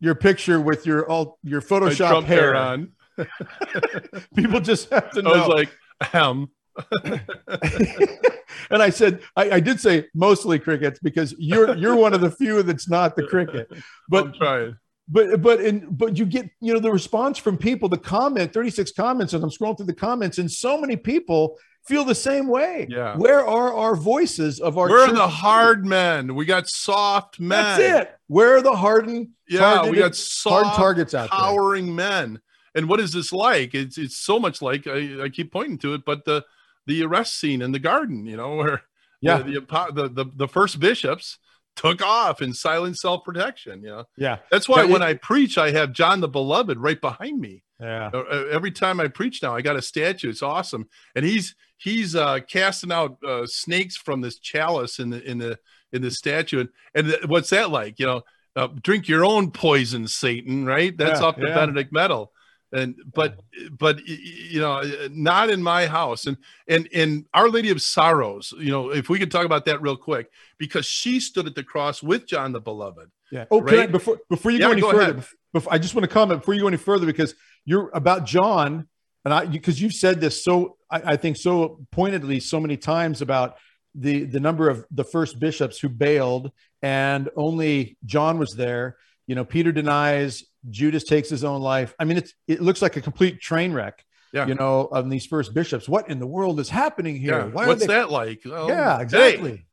[0.00, 2.92] your picture with your all your Photoshop hair on
[4.36, 5.32] People just have to know.
[5.32, 6.48] i was like um
[7.04, 12.30] and I said, I, I did say mostly crickets because you're you're one of the
[12.30, 13.70] few that's not the cricket.
[14.08, 14.76] But i'm trying
[15.08, 18.92] but but in but you get you know the response from people, the comment, 36
[18.92, 22.86] comments, and I'm scrolling through the comments, and so many people feel the same way.
[22.88, 23.16] Yeah.
[23.16, 26.34] Where are our voices of our We're the hard men.
[26.34, 27.50] We got soft men.
[27.80, 28.16] That's it.
[28.28, 29.98] Where are the hardened Yeah, we targeted-
[30.44, 31.38] got hard targets out there?
[31.40, 32.40] towering men.
[32.74, 33.74] And what is this like?
[33.74, 36.44] It's it's so much like I, I keep pointing to it, but the
[36.86, 38.82] the arrest scene in the garden, you know, where
[39.20, 39.38] Yeah.
[39.42, 39.60] the,
[39.94, 41.38] the the the first bishops
[41.74, 43.82] took off in silent self-protection.
[43.82, 44.38] You know, Yeah.
[44.50, 47.62] that's why Yeah, when it- I preach, I have John the Beloved right behind me.
[47.80, 48.10] Yeah.
[48.12, 50.28] Uh, uh, every time I preach now, I got a statue.
[50.30, 55.22] It's awesome, and he's he's uh, casting out uh, snakes from this chalice in the
[55.28, 55.58] in the
[55.92, 56.60] in the statue.
[56.60, 57.98] And, and th- what's that like?
[57.98, 58.22] You know,
[58.54, 60.64] uh, drink your own poison, Satan.
[60.64, 60.96] Right?
[60.96, 61.54] That's Yeah, off the yeah.
[61.54, 62.32] Benedict medal.
[62.72, 63.40] And but
[63.78, 64.16] but y- y-
[64.52, 66.26] you know, uh, not in my house.
[66.26, 66.36] And
[66.68, 68.52] and and Our Lady of Sorrows.
[68.58, 71.62] You know, if we could talk about that real quick, because she stood at the
[71.64, 73.10] cross with John the Beloved.
[73.30, 73.44] Yeah.
[73.50, 73.92] Oh, can I, Right?
[73.92, 75.24] before before you Yeah, go any go further, ahead.
[75.52, 78.88] before, I just want to comment before you go any further because you're about John,
[79.24, 83.20] and I because you've said this so I, I think so pointedly so many times
[83.22, 83.56] about
[83.94, 86.50] the the number of the first bishops who bailed
[86.82, 88.96] and only John was there.
[89.26, 91.94] You know, Peter denies, Judas takes his own life.
[91.98, 94.04] I mean, it's it looks like a complete train wreck.
[94.32, 94.46] Yeah.
[94.46, 95.86] You know, of these first bishops.
[95.88, 97.38] What in the world is happening here?
[97.38, 97.44] Yeah.
[97.46, 98.40] Why are What's they that like?
[98.46, 99.66] Well, yeah, hey, exactly.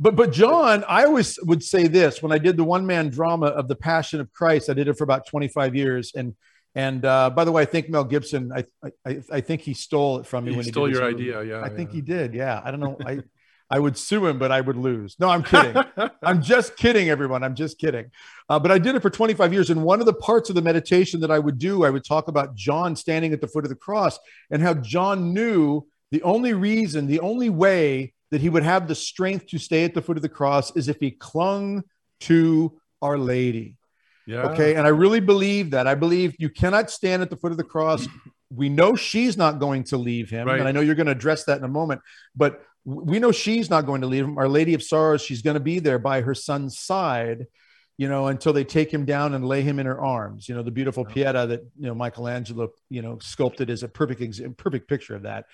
[0.00, 3.46] But but John, I always would say this when I did the one man drama
[3.46, 4.68] of the Passion of Christ.
[4.68, 6.34] I did it for about twenty five years, and
[6.74, 8.50] and uh, by the way, I think Mel Gibson.
[8.52, 8.64] I
[9.06, 11.12] I, I think he stole it from me he when he stole did your this
[11.12, 11.34] movie.
[11.34, 11.58] idea.
[11.58, 11.62] Yeah.
[11.64, 12.34] I think he did.
[12.34, 12.96] Yeah, I don't know.
[13.06, 13.20] I
[13.72, 15.16] I would sue him, but I would lose.
[15.18, 15.82] No, I'm kidding.
[16.22, 17.42] I'm just kidding, everyone.
[17.42, 18.10] I'm just kidding.
[18.50, 19.70] Uh, but I did it for 25 years.
[19.70, 22.28] And one of the parts of the meditation that I would do, I would talk
[22.28, 24.18] about John standing at the foot of the cross
[24.50, 28.94] and how John knew the only reason, the only way that he would have the
[28.94, 31.82] strength to stay at the foot of the cross is if he clung
[32.20, 33.78] to Our Lady.
[34.26, 34.42] yeah.
[34.50, 34.74] Okay.
[34.74, 35.86] And I really believe that.
[35.86, 38.06] I believe you cannot stand at the foot of the cross.
[38.54, 40.46] We know she's not going to leave him.
[40.46, 40.58] Right.
[40.58, 42.02] And I know you're going to address that in a moment,
[42.36, 44.38] but we know she's not going to leave him.
[44.38, 47.46] Our Lady of Sorrows, she's going to be there by her son's side,
[47.96, 50.48] you know, until they take him down and lay him in her arms.
[50.48, 54.22] You know, the beautiful Pieta that, you know, Michelangelo, you know, sculpted is a perfect,
[54.22, 55.46] ex- perfect picture of that.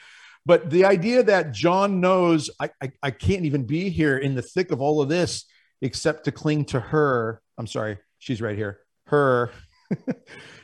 [0.47, 4.43] But the idea that John knows I, I, I can't even be here in the
[4.43, 5.45] thick of all of this
[5.83, 7.43] except to cling to her.
[7.59, 8.81] I'm sorry, she's right here.
[9.07, 9.51] Her,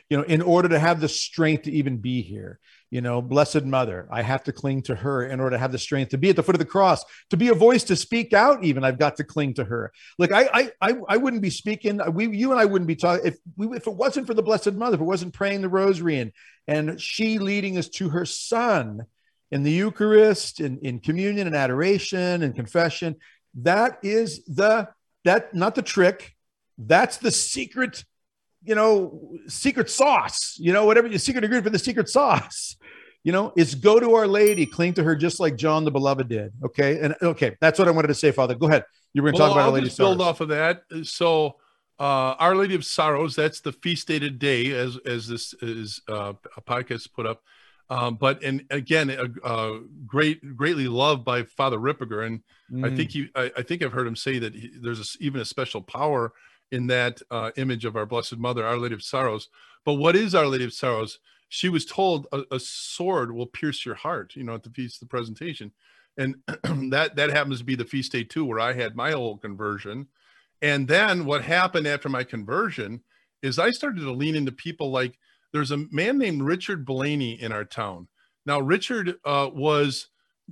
[0.09, 2.59] you know, in order to have the strength to even be here.
[2.91, 5.79] You know, Blessed Mother, I have to cling to her in order to have the
[5.79, 8.31] strength to be at the foot of the cross, to be a voice to speak
[8.31, 8.63] out.
[8.63, 9.91] Even I've got to cling to her.
[10.17, 11.99] Like I, I, I, wouldn't be speaking.
[12.13, 14.73] We, you and I wouldn't be talking if we, if it wasn't for the Blessed
[14.73, 16.31] Mother, if it wasn't praying the Rosary and
[16.67, 19.05] and she leading us to her Son
[19.51, 23.15] in the Eucharist, in, in communion and adoration and confession.
[23.55, 24.89] That is the
[25.23, 26.35] that not the trick.
[26.77, 28.03] That's the secret,
[28.65, 30.55] you know, secret sauce.
[30.59, 32.75] You know, whatever your secret ingredient for the secret sauce.
[33.23, 36.27] You know, is go to Our Lady, cling to her just like John the Beloved
[36.29, 36.51] did.
[36.63, 38.53] Okay, and okay, that's what I wanted to say, Father.
[38.53, 38.83] Go ahead.
[39.13, 39.87] You were going to Well, talk about I'll Our Lady.
[39.87, 40.83] just build off of that.
[41.03, 41.55] So,
[41.99, 46.33] uh, Our Lady of Sorrows, that's the feast day today, as as this is uh,
[46.55, 47.41] a podcast put up.
[47.89, 52.41] Um, but and again, a, uh, great, greatly loved by Father Ripperger, and
[52.83, 52.95] I Mm.
[52.97, 55.45] think he, I, I think I've heard him say that he, there's a even a
[55.45, 56.33] special power
[56.71, 59.49] in that uh, image of our Blessed Mother, Our Lady of Sorrows.
[59.83, 61.19] But what is Our Lady of Sorrows?
[61.49, 64.35] She was told a, a sword will pierce your heart.
[64.35, 65.71] You know, at the feast of the presentation,
[66.17, 66.35] and
[66.91, 70.07] that that happens to be the feast day too, where I had my whole conversion.
[70.61, 73.01] And then what happened after my conversion
[73.41, 75.19] is I started to lean into people like
[75.53, 78.07] there's a man named Richard Blaney in our town.
[78.45, 80.07] Now, Richard uh, was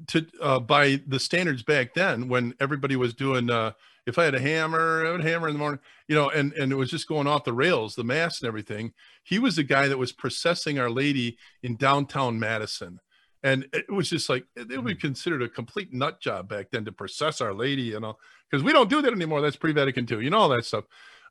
[0.08, 3.74] to uh, by the standards back then when everybody was doing uh,
[4.06, 6.72] if I had a hammer, I would hammer in the morning, you know, and and
[6.72, 8.94] it was just going off the rails, the mass and everything.
[9.24, 13.00] He was the guy that was processing Our Lady in downtown Madison.
[13.46, 16.86] And it was just like it would be considered a complete nut job back then
[16.86, 18.18] to process Our Lady, you know,
[18.50, 19.42] because we don't do that anymore.
[19.42, 20.86] That's pre-Vatican II, you know, all that stuff.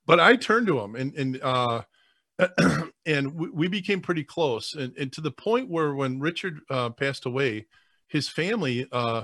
[0.07, 1.83] But I turned to him and and uh
[3.07, 6.89] and we, we became pretty close and, and to the point where when richard uh,
[6.89, 7.67] passed away
[8.09, 9.23] his family uh,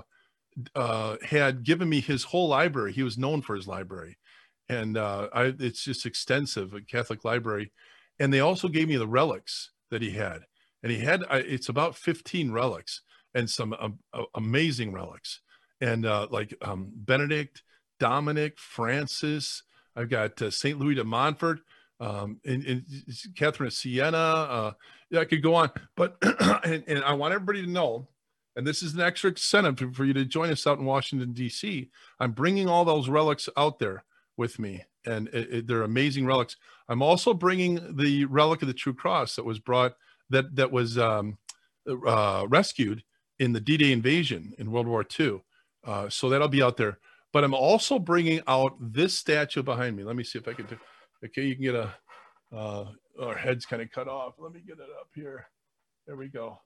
[0.75, 2.93] uh, had given me his whole library.
[2.93, 4.19] He was known for his library.
[4.69, 7.73] And uh, I, it's just extensive a catholic library.
[8.19, 10.41] And they also gave me the relics that he had.
[10.83, 13.03] And he had I- it's about 15 relics
[13.35, 13.99] and some um,
[14.35, 15.41] amazing relics.
[15.81, 17.63] And uh, like um, benedict
[17.99, 19.63] dominic francis.
[19.97, 21.61] I've got uh, st louis de montfort
[22.01, 22.85] um, and, and
[23.37, 24.17] Catherine of Siena.
[24.17, 24.73] Uh,
[25.17, 26.17] I could go on, but
[26.65, 28.09] and, and I want everybody to know,
[28.59, 31.89] and this is an extra incentive for- you to join us out in Washington D.C.
[32.19, 34.05] I'm bringing all those relics out there
[34.37, 36.57] with me, and it, it- they're amazing relics.
[36.89, 39.95] I'm also bringing the relic of the True Cross that was brought
[40.31, 41.39] that that was um,
[41.87, 43.05] uh, rescued
[43.39, 45.41] in the D-Day invasion in World War II.
[45.85, 46.99] Uh, so that'll be out there.
[47.33, 50.03] But I'm also bringing out this statue behind me.
[50.03, 50.77] Let me see if I can do.
[51.25, 51.95] Okay, you can get a,
[52.53, 52.87] uh,
[53.23, 54.35] our head's kind of cut off.
[54.39, 55.47] Let me get it up here.
[56.07, 56.59] There we go.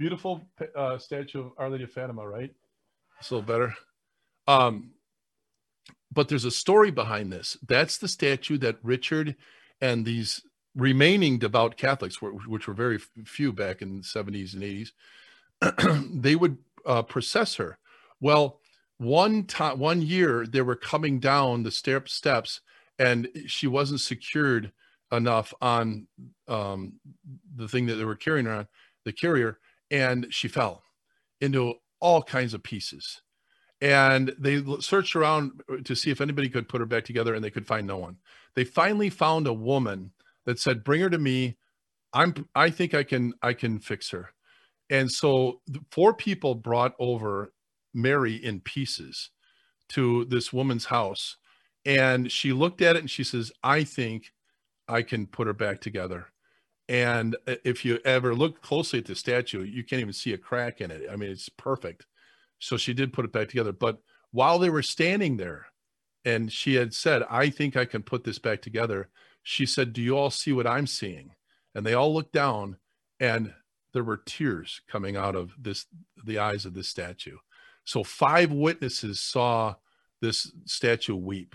[0.00, 0.40] Beautiful
[0.74, 2.50] uh, statue of Our Lady of Fatima, right?
[3.18, 3.74] It's a little better.
[4.48, 4.92] Um,
[6.10, 7.58] but there's a story behind this.
[7.68, 9.36] That's the statue that Richard
[9.82, 10.40] and these
[10.74, 12.96] remaining devout Catholics, which were very
[13.26, 14.88] few back in the 70s and
[15.60, 17.76] 80s, they would uh, process her.
[18.22, 18.60] Well,
[18.96, 22.62] one time, one year, they were coming down the stair steps,
[22.98, 24.72] and she wasn't secured
[25.12, 26.06] enough on
[26.48, 26.94] um,
[27.54, 28.68] the thing that they were carrying her on,
[29.04, 29.58] the carrier,
[29.90, 30.82] and she fell
[31.40, 33.22] into all kinds of pieces.
[33.80, 37.50] And they searched around to see if anybody could put her back together, and they
[37.50, 38.18] could find no one.
[38.54, 40.12] They finally found a woman
[40.44, 41.56] that said, "Bring her to me.
[42.12, 42.48] I'm.
[42.54, 43.32] I think I can.
[43.42, 44.30] I can fix her."
[44.90, 47.54] And so, four people brought over
[47.94, 49.30] Mary in pieces
[49.90, 51.36] to this woman's house,
[51.86, 54.32] and she looked at it and she says, "I think
[54.88, 56.32] I can put her back together."
[56.90, 60.38] And uh, if you ever look closely at the statue, you can't even see a
[60.38, 61.06] crack in it.
[61.10, 62.04] I mean, it's perfect.
[62.58, 63.72] So she did put it back together.
[63.72, 64.00] But
[64.32, 65.66] while they were standing there,
[66.24, 69.08] and she had said, I think I can put this back together,
[69.44, 71.30] she said, Do you all see what I'm seeing?
[71.76, 72.76] And they all looked down,
[73.20, 73.54] and
[73.94, 75.86] there were tears coming out of this
[76.24, 77.36] the eyes of this statue.
[77.84, 79.76] So five witnesses saw
[80.20, 81.54] this statue weep.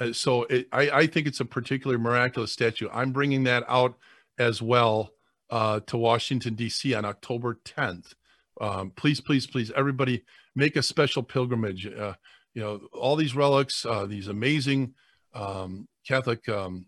[0.00, 2.88] Uh, so it, I, I think it's a particularly miraculous statue.
[2.92, 3.96] I'm bringing that out
[4.38, 5.10] as well
[5.50, 6.94] uh, to Washington, D.C.
[6.94, 8.14] on October 10th.
[8.60, 10.24] Um, please, please, please, everybody
[10.54, 11.86] make a special pilgrimage.
[11.86, 12.14] Uh,
[12.54, 14.94] you know, all these relics, uh, these amazing
[15.34, 16.86] um, Catholic um,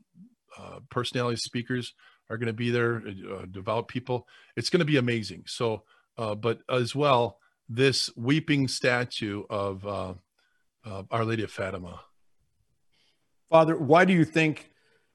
[0.59, 1.95] uh, personality speakers
[2.31, 4.27] are going to be there, uh, devout people.
[4.57, 5.45] It's going to be amazing.
[5.47, 5.85] So,
[6.17, 7.39] uh, but as well,
[7.69, 12.01] this weeping statue of Our Lady of Fatima.
[13.51, 14.71] Father, why do you think,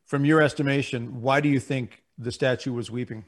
[0.06, 3.26] from your estimation, why do you think the statue was weeping.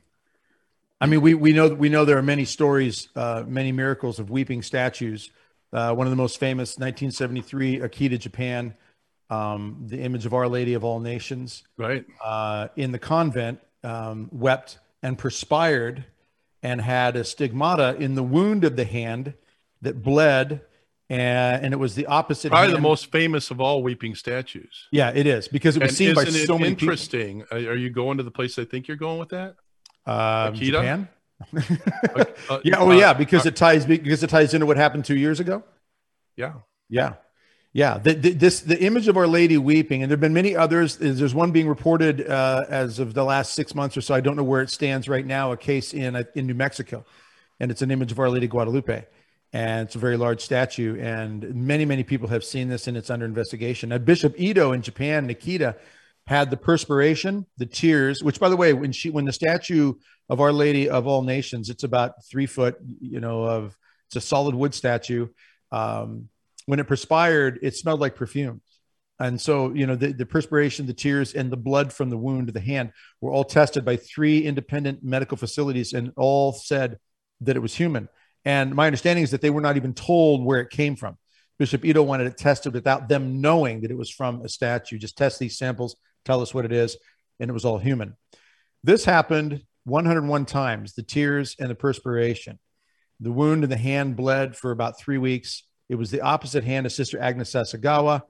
[0.99, 4.29] I mean, we, we know we know there are many stories, uh, many miracles of
[4.29, 5.29] weeping statues.
[5.73, 8.73] Uh, one of the most famous, 1973, Akita, Japan,
[9.29, 14.29] um, the image of Our Lady of All Nations, right, uh, in the convent, um,
[14.31, 16.05] wept and perspired,
[16.63, 19.33] and had a stigmata in the wound of the hand
[19.81, 20.61] that bled
[21.09, 22.49] and, and it was the opposite.
[22.49, 22.77] Probably hand.
[22.77, 24.87] the most famous of all weeping statues.
[24.91, 27.41] Yeah, it is because it was and seen by so many interesting.
[27.41, 27.57] people.
[27.57, 27.69] Interesting.
[27.69, 29.55] Are you going to the place I think you're going with that?
[30.05, 30.71] Uh, Akita?
[30.71, 31.07] Japan.
[32.15, 32.77] uh, uh, yeah.
[32.79, 33.13] Oh, yeah.
[33.13, 35.63] Because uh, it ties because it ties into what happened two years ago.
[36.35, 36.53] Yeah.
[36.89, 37.13] Yeah.
[37.71, 40.95] Yeah, the, the, this the image of Our Lady weeping, and there've been many others.
[40.95, 44.15] There's one being reported uh, as of the last six months or so.
[44.15, 45.51] I don't know where it stands right now.
[45.51, 47.03] A case in in New Mexico,
[47.59, 49.03] and it's an image of Our Lady Guadalupe
[49.55, 50.99] and it's a very large statue.
[50.99, 53.87] And many, many people have seen this, and it's under investigation.
[53.87, 55.77] Now, Bishop Ito in Japan, Nikita,
[56.27, 58.21] had the perspiration, the tears.
[58.21, 59.93] Which, by the way, when she when the statue
[60.27, 63.77] of Our Lady of All Nations, it's about three foot, you know, of
[64.07, 65.29] it's a solid wood statue.
[65.71, 66.27] Um,
[66.65, 68.61] when it perspired, it smelled like perfume.
[69.21, 72.49] And so, you know, the, the perspiration, the tears, and the blood from the wound
[72.49, 72.91] of the hand
[73.21, 76.99] were all tested by three independent medical facilities and all said
[77.39, 78.09] that it was human.
[78.45, 81.17] And my understanding is that they were not even told where it came from.
[81.57, 84.97] Bishop Ito wanted it tested without them knowing that it was from a statue.
[84.97, 86.97] Just test these samples, tell us what it is,
[87.39, 88.15] and it was all human.
[88.83, 92.59] This happened 101 times the tears and the perspiration.
[93.19, 95.63] The wound in the hand bled for about three weeks.
[95.87, 98.23] It was the opposite hand of Sister Agnes Sasagawa,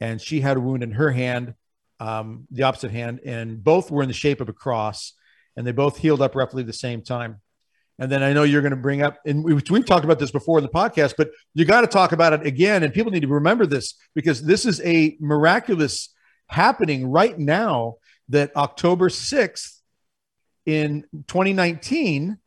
[0.00, 1.54] and she had a wound in her hand,
[2.00, 5.12] um, the opposite hand, and both were in the shape of a cross,
[5.56, 7.40] and they both healed up roughly the same time.
[7.98, 10.30] And then I know you're going to bring up, and we've, we've talked about this
[10.30, 12.82] before in the podcast, but you got to talk about it again.
[12.82, 16.12] And people need to remember this because this is a miraculous
[16.48, 17.96] happening right now
[18.30, 19.80] that October 6th
[20.66, 22.38] in 2019,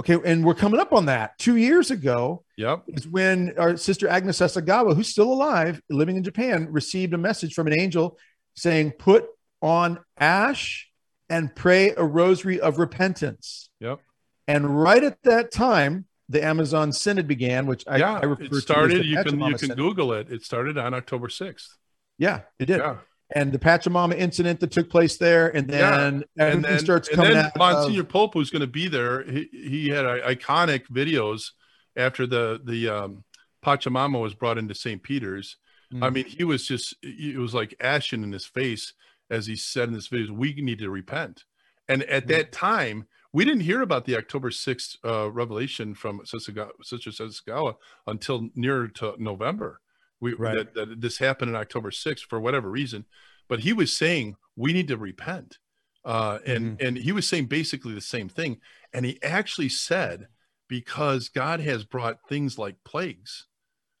[0.00, 2.44] okay, and we're coming up on that two years ago.
[2.56, 2.84] Yep.
[2.88, 7.54] Is when our sister Agnes Sasagawa, who's still alive, living in Japan, received a message
[7.54, 8.18] from an angel
[8.56, 9.26] saying, Put
[9.60, 10.88] on ash
[11.28, 13.68] and pray a rosary of repentance.
[13.80, 14.00] Yep.
[14.48, 18.54] And right at that time, the Amazon Synod began, which I, yeah, I refer it
[18.60, 19.04] started.
[19.04, 19.76] you can you can Synod.
[19.76, 20.30] Google it.
[20.30, 21.76] It started on October sixth.
[22.18, 22.78] Yeah, it did.
[22.78, 22.98] Yeah.
[23.34, 26.46] And the Pachamama incident that took place there, and then yeah.
[26.46, 27.56] and then starts and coming then out.
[27.56, 31.50] Monsignor of, Pope, who's going to be there, he, he had iconic videos
[31.96, 33.24] after the the um,
[33.64, 35.02] Pachamama was brought into St.
[35.02, 35.56] Peter's.
[35.92, 36.04] Mm-hmm.
[36.04, 38.92] I mean, he was just it was like ashen in his face
[39.28, 41.44] as he said in this video, "We need to repent."
[41.88, 42.32] And at mm-hmm.
[42.32, 43.06] that time,
[43.36, 47.74] we didn't hear about the October 6th uh, revelation from Sister Sasagawa
[48.06, 49.82] until near to November.
[50.22, 50.56] We right.
[50.56, 53.04] that, that, this happened on October 6th for whatever reason,
[53.46, 55.58] but he was saying we need to repent,
[56.02, 56.86] uh, and mm-hmm.
[56.86, 58.56] and he was saying basically the same thing,
[58.94, 60.28] and he actually said
[60.66, 63.48] because God has brought things like plagues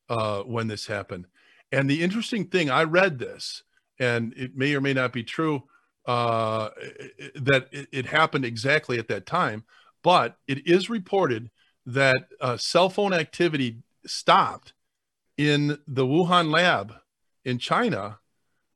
[0.08, 1.26] uh, when this happened,
[1.70, 3.64] And the interesting thing, I read this,
[3.98, 5.64] and it may or may not be true
[6.06, 6.70] uh,
[7.34, 9.64] that it, it, happened exactly at that time,
[10.02, 11.50] but it is reported
[11.84, 14.72] that uh, cell phone activity stopped
[15.36, 16.94] in the Wuhan lab
[17.44, 18.18] in China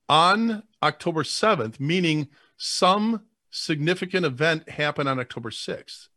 [0.09, 2.27] on October 7th, meaning
[2.57, 6.07] some significant event happened on October 6th.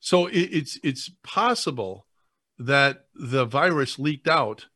[0.00, 2.06] So it, it's it's possible
[2.58, 4.66] that the virus leaked out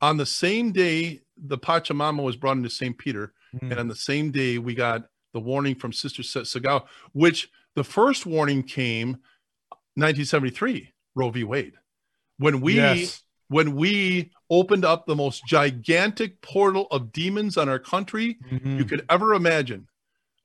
[0.00, 2.96] on the same day the Pachamama was brought into St.
[2.96, 3.70] Peter, mm-hmm.
[3.70, 8.24] and on the same day we got the warning from Sister Sagawa, which the first
[8.24, 9.10] warning came
[9.96, 11.44] 1973, Roe v.
[11.44, 11.74] Wade,
[12.38, 13.22] when we yes.
[13.48, 18.78] when we opened up the most gigantic portal of demons on our country mm-hmm.
[18.78, 19.86] you could ever imagine.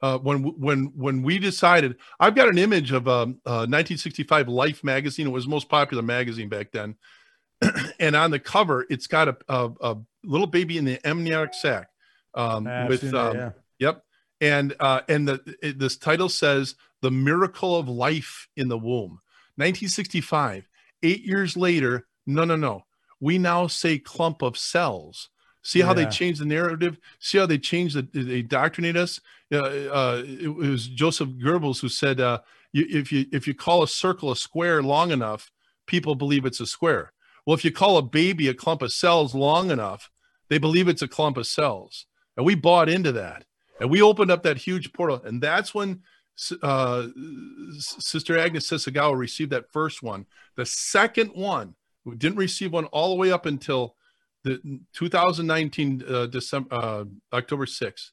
[0.02, 4.50] Uh, when when when we decided, I've got an image of a, um, a 1965
[4.50, 5.28] Life magazine.
[5.28, 6.96] It was the most popular magazine back then,
[8.00, 11.88] and on the cover, it's got a, a, a little baby in the amniotic sac.
[12.34, 13.52] Um, with um, yeah.
[13.80, 14.04] yep,
[14.42, 19.22] and uh, and the it, this title says the miracle of life in the womb.
[19.56, 20.68] 1965.
[21.04, 22.86] Eight years later, no, no, no.
[23.20, 25.30] We now say clump of cells.
[25.64, 26.06] See how yeah.
[26.06, 26.98] they changed the narrative.
[27.20, 29.22] See how they changed the they indoctrinate us.
[29.52, 32.40] Uh, uh, it, it, was Joseph Goebbels who said, uh,
[32.72, 35.52] you, "If you if you call a circle a square long enough,
[35.86, 37.14] people believe it's a square."
[37.46, 40.10] Well, if you call a baby a clump of cells long enough,
[40.50, 42.06] they believe it's a clump of cells.
[42.38, 43.46] And we bought into that.
[43.82, 45.22] And we opened up that huge portal.
[45.26, 46.04] And that's when
[46.62, 47.08] uh,
[47.80, 50.28] Sister Agnes Sasagawa received that first one.
[50.56, 51.74] The second one,
[52.06, 53.96] we didn't receive one all the way up until
[54.44, 54.60] the
[54.94, 58.12] 2019 uh, December, uh, October 6th,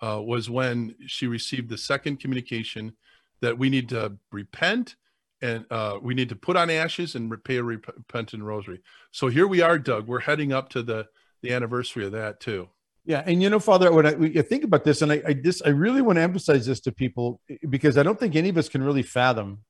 [0.00, 2.96] uh, was when she received the second communication
[3.42, 4.96] that we need to repent
[5.42, 8.80] and uh, we need to put on ashes and pay a repentant rosary.
[9.10, 10.06] So here we are, Doug.
[10.06, 11.08] We're heading up to the
[11.42, 12.68] the anniversary of that too.
[13.10, 15.66] Yeah, and you know, Father, when I, I think about this, and I, I just
[15.66, 18.68] I really want to emphasize this to people because I don't think any of us
[18.68, 19.64] can really fathom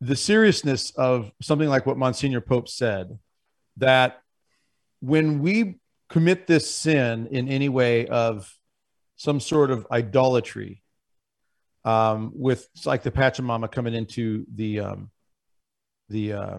[0.00, 3.20] the seriousness of something like what Monsignor Pope said.
[3.76, 4.20] That
[4.98, 5.76] when we
[6.08, 8.52] commit this sin in any way of
[9.14, 10.82] some sort of idolatry,
[11.84, 15.12] um, with like the Pachamama coming into the um,
[16.08, 16.58] the uh,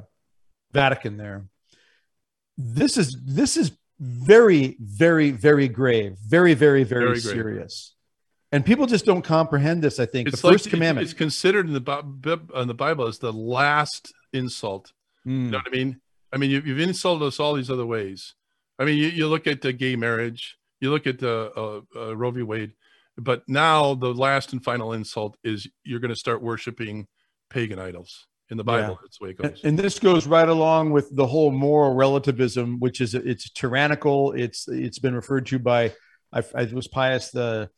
[0.72, 1.48] Vatican there.
[2.58, 7.94] This is this is very very very grave, very very very, very serious.
[8.52, 10.00] And people just don't comprehend this.
[10.00, 11.06] I think it's the like, first commandment.
[11.06, 14.94] is considered in the in the Bible as the last insult.
[15.26, 15.46] Mm.
[15.46, 16.02] You know what I mean?
[16.32, 18.36] I mean, you, have insulted us all these other ways.
[18.80, 22.16] I mean, you, you look at the gay marriage, you look at the uh, uh,
[22.16, 22.44] Roe v.
[22.44, 22.74] Wade,
[23.18, 27.08] but now the last and final insult is you're going to start worshiping
[27.50, 28.90] pagan idols in the Bible.
[28.90, 28.96] Yeah.
[29.02, 29.62] That's the way it goes.
[29.64, 34.32] And this goes right along with the whole moral relativism, which is it's tyrannical.
[34.34, 35.94] It's it's been referred to by
[36.32, 37.70] I, I was Pius the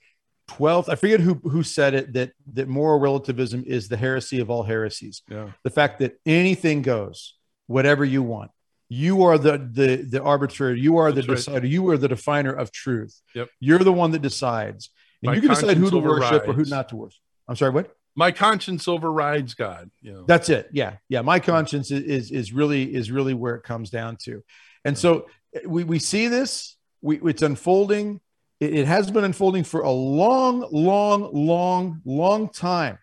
[0.48, 0.90] twelfth.
[0.90, 4.64] I forget who who said it that that moral relativism is the heresy of all
[4.64, 5.22] heresies.
[5.30, 5.52] Yeah.
[5.64, 7.36] The fact that anything goes,
[7.68, 8.52] whatever you want.
[8.92, 10.76] You are the the the arbitrator.
[10.76, 11.62] You are That's the decider.
[11.62, 11.70] Right.
[11.70, 13.22] You are the definer of truth.
[13.36, 13.50] Yep.
[13.60, 14.90] You're the one that decides.
[15.22, 16.32] And My you can decide who to overrides.
[16.32, 17.22] worship or who not to worship.
[17.48, 17.96] I'm sorry, what?
[18.20, 19.90] My conscience overrides God.
[20.02, 20.24] You know.
[20.28, 20.68] That's it.
[20.74, 20.98] Yeah.
[21.08, 21.22] Yeah.
[21.22, 24.44] My conscience is, is, is really is really where it comes down to.
[24.84, 28.20] And so eh, we, we see this, we, it's unfolding.
[28.60, 33.00] It, it has been unfolding for a long, long, long, long time.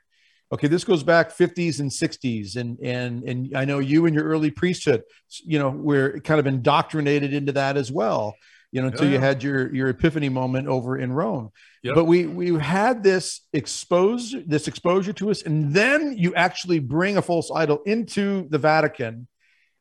[0.52, 4.24] Okay, this goes back 50s and 60s, and and and I know you and your
[4.24, 5.02] early priesthood,
[5.44, 8.36] you know, we're kind of indoctrinated into that as well
[8.72, 9.12] you know, until yeah.
[9.12, 11.50] you had your your epiphany moment over in Rome.
[11.82, 11.94] Yep.
[11.94, 17.16] But we we had this exposure this exposure to us, and then you actually bring
[17.16, 19.28] a false idol into the Vatican,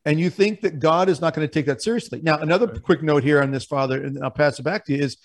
[0.06, 2.22] and you think that God is not going to take that seriously.
[2.22, 2.82] Now, another right.
[2.82, 5.18] quick note here on this, Father, and I'll pass it back to you is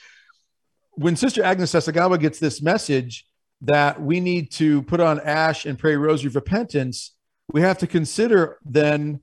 [0.92, 3.26] when Sister Agnes Sasagawa gets this message
[3.62, 7.14] that we need to put on ash and pray rosary of repentance,
[7.52, 9.22] we have to consider then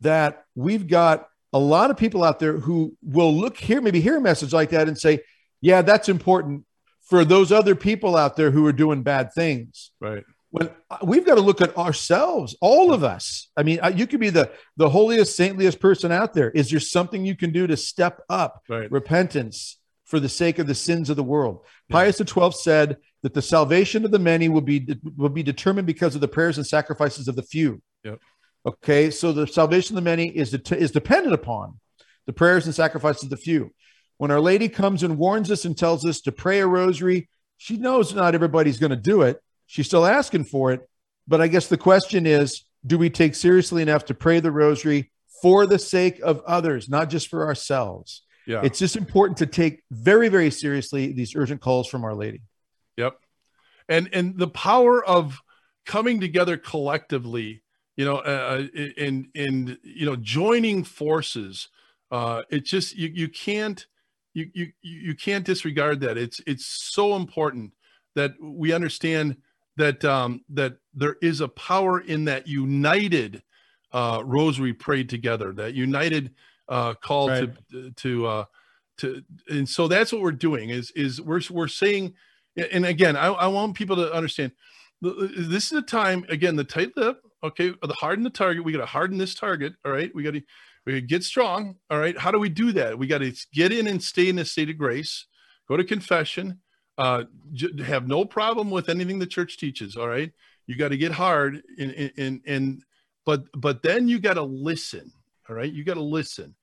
[0.00, 4.18] that we've got a lot of people out there who will look here, maybe hear
[4.18, 5.20] a message like that and say,
[5.62, 6.64] yeah, that's important
[7.00, 9.90] for those other people out there who are doing bad things.
[9.98, 10.22] Right.
[10.50, 13.50] When uh, we've got to look at ourselves, all of us.
[13.56, 16.50] I mean, uh, you could be the the holiest, saintliest person out there.
[16.50, 18.90] Is there something you can do to step up right.
[18.92, 21.60] repentance for the sake of the sins of the world?
[21.88, 21.94] Yeah.
[21.94, 24.86] Pius XII said that the salvation of the many will be
[25.16, 27.80] will be determined because of the prayers and sacrifices of the few.
[28.04, 28.20] Yep.
[28.66, 31.78] Okay, so the salvation of the many is, is dependent upon
[32.26, 33.72] the prayers and sacrifices of the few.
[34.18, 37.76] When Our Lady comes and warns us and tells us to pray a rosary, she
[37.76, 39.40] knows not everybody's going to do it.
[39.66, 40.88] She's still asking for it.
[41.28, 45.10] But I guess the question is do we take seriously enough to pray the rosary
[45.42, 48.22] for the sake of others, not just for ourselves?
[48.46, 48.60] Yeah.
[48.62, 52.42] It's just important to take very, very seriously these urgent calls from Our Lady.
[52.96, 53.18] Yep.
[53.88, 55.38] And and the power of
[55.84, 57.62] coming together collectively,
[57.96, 58.66] you know, uh,
[58.96, 61.68] in in you know joining forces.
[62.10, 63.86] Uh, it just you you can't
[64.34, 66.16] you you you can't disregard that.
[66.16, 67.72] It's it's so important
[68.14, 69.36] that we understand
[69.76, 73.42] that um, that there is a power in that united
[73.92, 76.34] uh, rosary prayed together, that united
[76.68, 77.50] uh, call Right.
[77.70, 78.44] to to uh,
[78.98, 82.14] to, and so that's what we're doing is is we're we're saying,
[82.56, 84.52] and again, I, I want people to understand,
[85.02, 88.64] this is a time again the tight lip, okay, the harden the target.
[88.64, 90.10] We got to harden this target, all right.
[90.14, 90.42] We got to
[90.84, 92.16] we gotta get strong, all right.
[92.16, 92.98] How do we do that?
[92.98, 95.26] We got to get in and stay in a state of grace.
[95.68, 96.60] Go to confession
[96.98, 100.32] uh j- have no problem with anything the church teaches all right
[100.66, 102.82] you got to get hard in in in
[103.24, 105.12] but but then you got to listen
[105.48, 106.54] all right you got to listen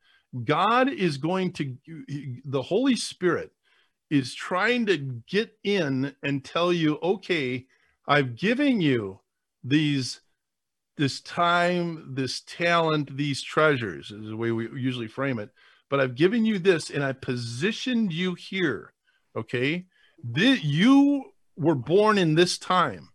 [0.43, 1.75] god is going to
[2.45, 3.51] the holy spirit
[4.09, 4.97] is trying to
[5.27, 7.65] get in and tell you okay
[8.07, 9.19] i've given you
[9.63, 10.21] these
[10.97, 15.49] this time this talent these treasures is the way we usually frame it
[15.89, 18.93] but i've given you this and i positioned you here
[19.35, 19.85] okay
[20.23, 23.09] this, you were born in this time.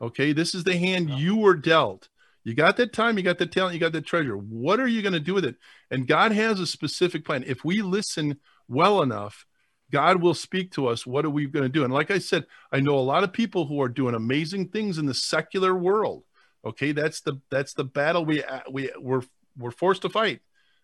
[0.00, 0.32] Okay.
[0.32, 2.08] This is the hand you were dealt.
[2.42, 4.36] You got that time, you got the talent, you got the treasure.
[4.36, 5.56] What are you going to do with it?
[5.90, 7.44] And God has a specific plan.
[7.46, 9.46] If we listen well enough,
[9.90, 11.06] God will speak to us.
[11.06, 11.84] What are we going to do?
[11.84, 14.98] And like I said, I know a lot of people who are doing amazing things
[14.98, 16.24] in the secular world.
[16.64, 19.22] Okay, that's the that's the battle we we we're
[19.56, 20.40] we're forced to fight.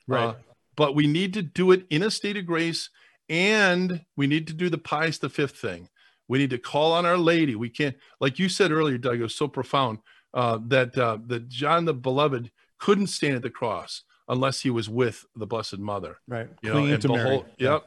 [0.07, 0.25] Right.
[0.25, 0.35] Uh,
[0.77, 2.89] but we need to do it in a state of grace
[3.29, 5.89] and we need to do the Pius the fifth thing
[6.29, 9.23] we need to call on our lady we can't like you said earlier doug it
[9.23, 9.99] was so profound
[10.35, 14.89] uh, that uh, that john the beloved couldn't stand at the cross unless he was
[14.89, 16.49] with the blessed mother Right.
[16.63, 17.23] you know and to Mary.
[17.25, 17.85] behold yep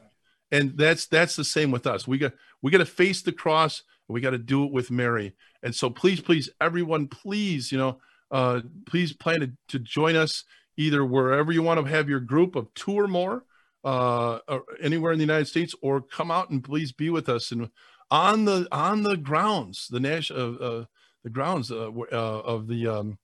[0.52, 2.32] and that's that's the same with us we got
[2.64, 5.34] we got to face the cross we got to do it with mary.
[5.62, 7.98] And so please please everyone please you know
[8.30, 10.44] uh please plan to, to join us
[10.76, 13.44] either wherever you want to have your group of two or more
[13.84, 17.52] uh or anywhere in the united states or come out and please be with us.
[17.52, 17.70] And
[18.10, 20.84] on the on the grounds the national uh, uh,
[21.22, 23.18] the grounds uh, uh, of the um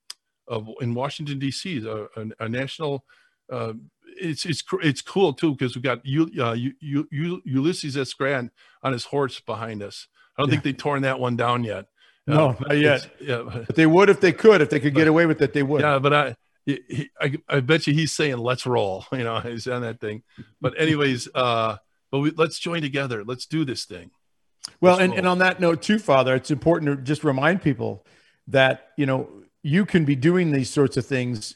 [0.47, 3.05] of in washington dc a, a, national
[3.51, 3.73] uh
[4.19, 6.73] it's it's it's cool too because we got U, uh, U,
[7.11, 8.13] U, Ulysses S.
[8.13, 8.51] Grant
[8.83, 10.07] on his horse behind us.
[10.37, 11.87] I don't think they've torn that one down yet.
[12.27, 13.09] No, Uh, not yet.
[13.19, 14.61] Yeah, But they would if they could.
[14.61, 15.81] If they could get away with it, they would.
[15.81, 16.35] yeah, but I,
[16.65, 19.05] he, he- I, I bet you he's saying let's roll.
[19.11, 20.23] You know, he's on that thing.
[20.61, 21.77] But anyways, uh,
[22.11, 23.23] but we, let's join together.
[23.25, 24.11] Let's do this thing.
[24.79, 25.17] Well, Let's and, roll.
[25.17, 28.05] and on that note, too, Father, it's important to just remind people
[28.47, 29.29] that, you know,
[29.63, 31.55] you can be doing these sorts of things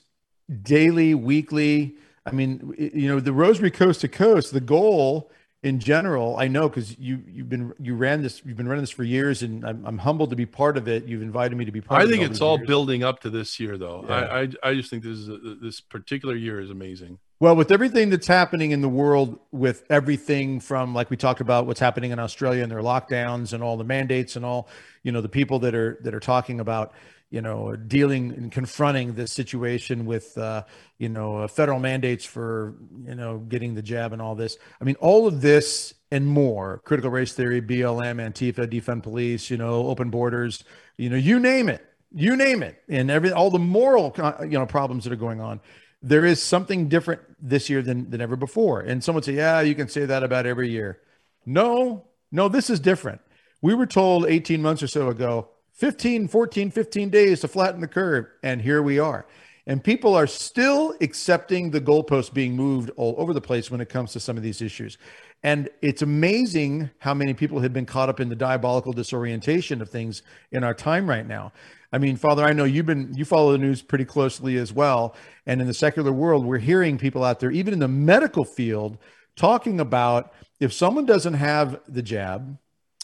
[0.62, 1.96] daily, weekly.
[2.26, 6.70] I mean, you know, the Rosary Coast to Coast, the goal in general, I know
[6.70, 9.84] because you you've been you ran this, you've been running this for years, and I'm,
[9.86, 11.06] I'm humbled to be part of it.
[11.06, 12.14] You've invited me to be part I of it.
[12.14, 12.68] I think all it's all years.
[12.68, 14.06] building up to this year, though.
[14.08, 14.14] Yeah.
[14.14, 15.30] I, I, I just think this is
[15.62, 17.18] this particular year is amazing.
[17.40, 21.66] Well, with everything that's happening in the world, with everything from like we talked about
[21.66, 24.70] what's happening in Australia and their lockdowns and all the mandates and all,
[25.04, 26.94] you know, the people that are that are talking about,
[27.36, 30.64] you know, dealing and confronting this situation with, uh,
[31.00, 32.76] you know, uh, federal mandates for,
[33.06, 34.58] you know, getting the jab and all this.
[34.80, 39.58] I mean, all of this and more, critical race theory, BLM, Antifa, defund police, you
[39.58, 40.64] know, open borders,
[40.96, 44.66] you know, you name it, you name it, and every all the moral, you know,
[44.66, 45.60] problems that are going on
[46.02, 48.80] there is something different this year than, than ever before.
[48.80, 51.02] And someone say, yeah, you can say that about every year.
[51.48, 53.22] No, no, this is different.
[53.60, 57.88] We were told 18 months or so ago, 15, 14, 15 days to flatten the
[57.88, 58.28] curve.
[58.44, 59.26] And here we are.
[59.68, 63.90] And people are still accepting the goalposts being moved all over the place when it
[63.90, 64.98] comes to some of these issues.
[65.44, 69.90] And it's amazing how many people have been caught up in the diabolical disorientation of
[69.90, 70.22] things
[70.52, 71.52] in our time right now.
[71.92, 75.16] I mean, Father, I know you've been you follow the news pretty closely as well.
[75.46, 78.98] And in the secular world, we're hearing people out there, even in the medical field,
[79.36, 82.58] talking about if someone doesn't have the jab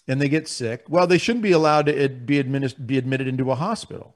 [0.07, 3.51] and they get sick, well, they shouldn't be allowed to be administered be admitted into
[3.51, 4.15] a hospital.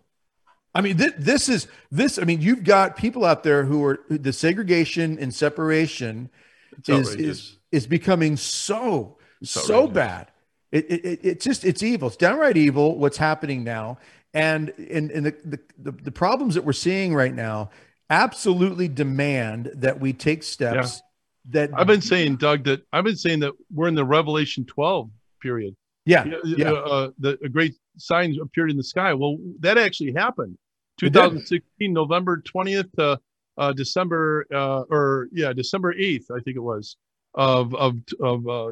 [0.74, 2.20] I mean, th- this is this.
[2.20, 6.30] I mean, you've got people out there who are the segregation and separation
[6.78, 7.38] It's is outrageous.
[7.38, 9.94] is is becoming so so outrageous.
[9.94, 10.32] bad.
[10.72, 12.10] It, it, it it's just it's evil.
[12.10, 12.98] It's downright evil.
[12.98, 14.00] What's happening now,
[14.34, 17.70] and and and the, the the the problems that we're seeing right now
[18.10, 21.02] absolutely demand that we take steps
[21.50, 25.10] that I've been saying, Doug, that I've been saying that we're in the Revelation 12
[25.46, 25.76] period.
[26.06, 29.14] yeah Yeah, uh, the a great sign appeared in the sky.
[29.14, 30.58] Well, that actually happened.
[30.98, 33.20] 2016, November 20th to
[33.58, 36.98] uh, December, uh, or yeah, December 8th, I think it was.
[37.36, 38.72] of of of uh,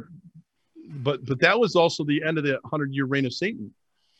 [1.06, 3.74] but but that was also the end of the hundred year reign of Satan.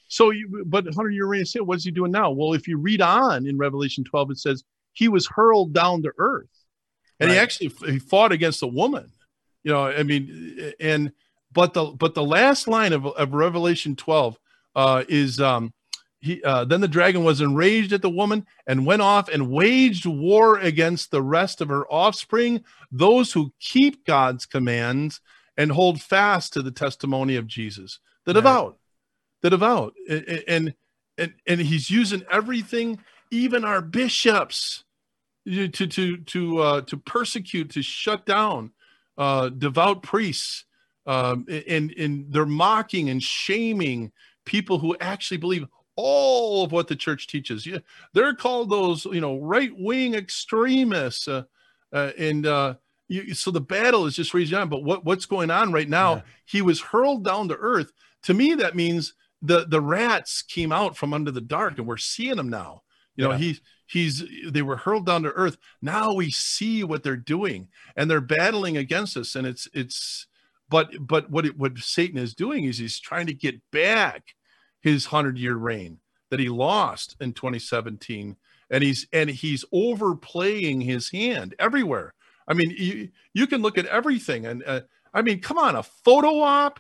[0.08, 2.32] So, you, but hundred year reign of Satan, what is he doing now?
[2.32, 6.12] Well, if you read on in Revelation twelve, it says he was hurled down to
[6.18, 6.56] earth,
[7.20, 7.36] and right.
[7.36, 9.12] he actually he fought against a woman.
[9.64, 11.12] You know, I mean, and
[11.54, 14.38] but the but the last line of, of Revelation twelve
[14.76, 15.74] uh, is um,
[16.20, 20.06] he uh, then the dragon was enraged at the woman and went off and waged
[20.06, 25.20] war against the rest of her offspring, those who keep God's commands
[25.58, 28.00] and hold fast to the testimony of Jesus.
[28.26, 28.78] The devout,
[29.42, 30.74] the devout, and
[31.18, 33.00] and and he's using everything,
[33.32, 34.86] even our bishops,
[35.46, 38.72] to to to uh, to persecute, to shut down
[39.18, 40.66] uh, devout priests,
[41.06, 44.12] um, and and they're mocking and shaming
[44.46, 47.66] people who actually believe all of what the church teaches.
[47.66, 47.80] Yeah,
[48.14, 51.44] they're called those you know right wing extremists, uh,
[51.92, 52.76] uh, and uh,
[53.08, 54.70] you, so the battle is just raging on.
[54.70, 56.16] But what what's going on right now?
[56.16, 56.22] Yeah.
[56.46, 57.92] He was hurled down to earth.
[58.24, 61.98] To me, that means the the rats came out from under the dark, and we're
[61.98, 62.84] seeing them now.
[63.16, 63.38] You know, yeah.
[63.38, 65.58] he he's they were hurled down to earth.
[65.82, 69.36] Now we see what they're doing, and they're battling against us.
[69.36, 70.28] And it's it's
[70.74, 74.36] but but what it, what Satan is doing is he's trying to get back
[74.82, 76.00] his hundred year reign
[76.30, 78.36] that he lost in 2017
[78.70, 82.14] and he's and he's overplaying his hand everywhere
[82.48, 84.46] I mean, you, you can look at everything.
[84.46, 84.82] And uh,
[85.14, 86.80] I mean, come on, a photo op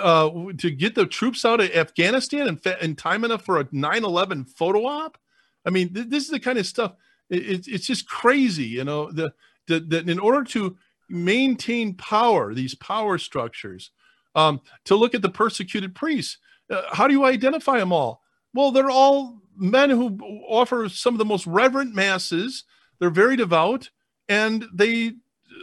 [0.00, 4.04] uh, to get the troops out of Afghanistan in, in time enough for a 9
[4.04, 5.18] 11 photo op.
[5.64, 6.94] I mean, th- this is the kind of stuff.
[7.30, 9.10] It, it's just crazy, you know.
[9.10, 9.32] The,
[9.66, 10.76] the, the in order to
[11.08, 13.90] maintain power, these power structures,
[14.34, 16.38] um, to look at the persecuted priests,
[16.70, 18.22] uh, how do you identify them all?
[18.52, 22.64] Well, they're all men who offer some of the most reverent masses.
[22.98, 23.90] They're very devout
[24.28, 25.12] and they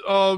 [0.07, 0.37] uh,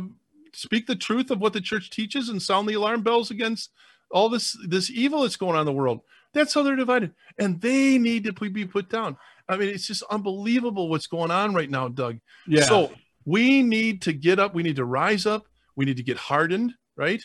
[0.54, 3.72] speak the truth of what the church teaches and sound the alarm bells against
[4.12, 6.02] all this this evil that's going on in the world.
[6.34, 9.18] That's how they're divided, and they need to be put down.
[9.48, 12.20] I mean, it's just unbelievable what's going on right now, Doug.
[12.48, 12.64] Yeah.
[12.64, 12.92] So
[13.26, 14.54] we need to get up.
[14.54, 15.48] We need to rise up.
[15.76, 17.22] We need to get hardened, right?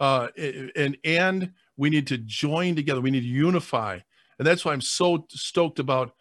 [0.00, 0.28] Uh,
[0.76, 3.00] and and we need to join together.
[3.00, 3.98] We need to unify,
[4.38, 6.12] and that's why I'm so stoked about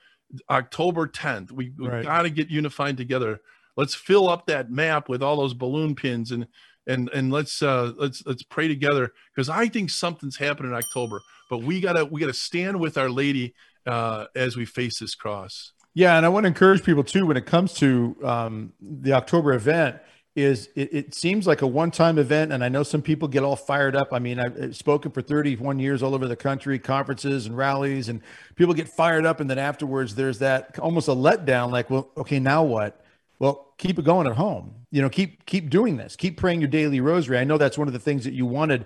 [0.50, 1.52] October 10th.
[1.52, 2.04] We, we right.
[2.04, 3.42] got to get unified together
[3.78, 6.48] let's fill up that map with all those balloon pins and
[6.88, 11.22] and and let's uh let's let's pray together because i think something's happening in october
[11.50, 13.54] but we gotta we gotta stand with our lady
[13.86, 17.38] uh as we face this cross yeah and i want to encourage people too when
[17.38, 19.98] it comes to um the october event
[20.34, 23.56] is it, it seems like a one-time event and i know some people get all
[23.56, 27.58] fired up i mean i've spoken for 31 years all over the country conferences and
[27.58, 28.22] rallies and
[28.56, 32.40] people get fired up and then afterwards there's that almost a letdown like well okay
[32.40, 33.02] now what
[33.42, 34.86] well, keep it going at home.
[34.92, 36.16] You know, keep keep doing this.
[36.16, 37.40] Keep praying your daily rosary.
[37.40, 38.86] I know that's one of the things that you wanted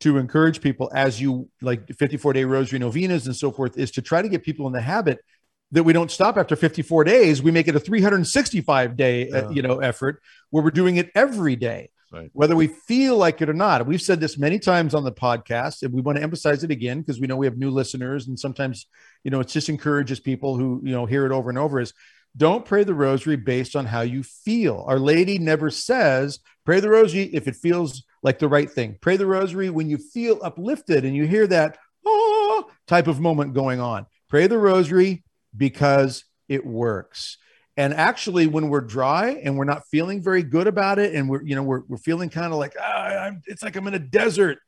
[0.00, 4.02] to encourage people as you like 54 day rosary novenas and so forth is to
[4.02, 5.24] try to get people in the habit
[5.72, 7.42] that we don't stop after 54 days.
[7.42, 11.56] We make it a 365 day, uh, you know, effort where we're doing it every
[11.56, 11.90] day.
[12.12, 12.30] Right.
[12.34, 13.86] Whether we feel like it or not.
[13.86, 17.00] We've said this many times on the podcast, and we want to emphasize it again
[17.00, 18.86] because we know we have new listeners, and sometimes,
[19.24, 21.80] you know, it just encourages people who you know hear it over and over.
[21.80, 21.94] Is
[22.36, 24.84] don't pray the rosary based on how you feel.
[24.86, 28.98] Our Lady never says, pray the rosary if it feels like the right thing.
[29.00, 33.54] Pray the rosary when you feel uplifted and you hear that oh type of moment
[33.54, 34.04] going on.
[34.28, 35.24] Pray the rosary
[35.56, 37.38] because it works.
[37.76, 41.42] And actually, when we're dry and we're not feeling very good about it, and we're,
[41.42, 44.58] you know, we're, we're feeling kind of like, ah, it's like I'm in a desert,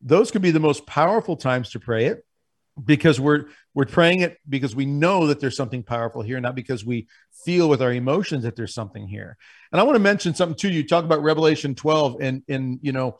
[0.00, 2.24] those could be the most powerful times to pray it
[2.84, 6.84] because we're we're praying it because we know that there's something powerful here not because
[6.84, 7.06] we
[7.44, 9.36] feel with our emotions that there's something here
[9.72, 12.92] and i want to mention something to you talk about revelation 12 and and you
[12.92, 13.18] know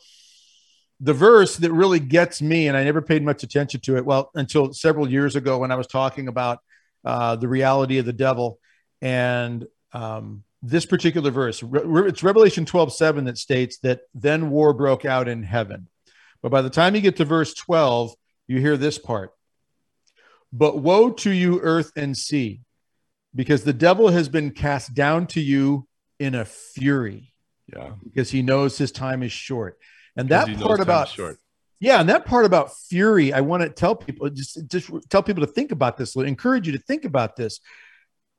[1.00, 4.30] the verse that really gets me and i never paid much attention to it well
[4.34, 6.60] until several years ago when i was talking about
[7.04, 8.58] uh, the reality of the devil
[9.00, 15.04] and um, this particular verse it's revelation 12 7 that states that then war broke
[15.04, 15.88] out in heaven
[16.42, 18.12] but by the time you get to verse 12
[18.46, 19.32] you hear this part
[20.52, 22.60] but woe to you, earth and sea,
[23.34, 25.86] because the devil has been cast down to you
[26.18, 27.32] in a fury.
[27.72, 27.92] Yeah.
[28.02, 29.78] Because he knows his time is short.
[30.16, 31.38] And that part about short.
[31.80, 35.46] Yeah, and that part about fury, I want to tell people just just tell people
[35.46, 37.60] to think about this, encourage you to think about this.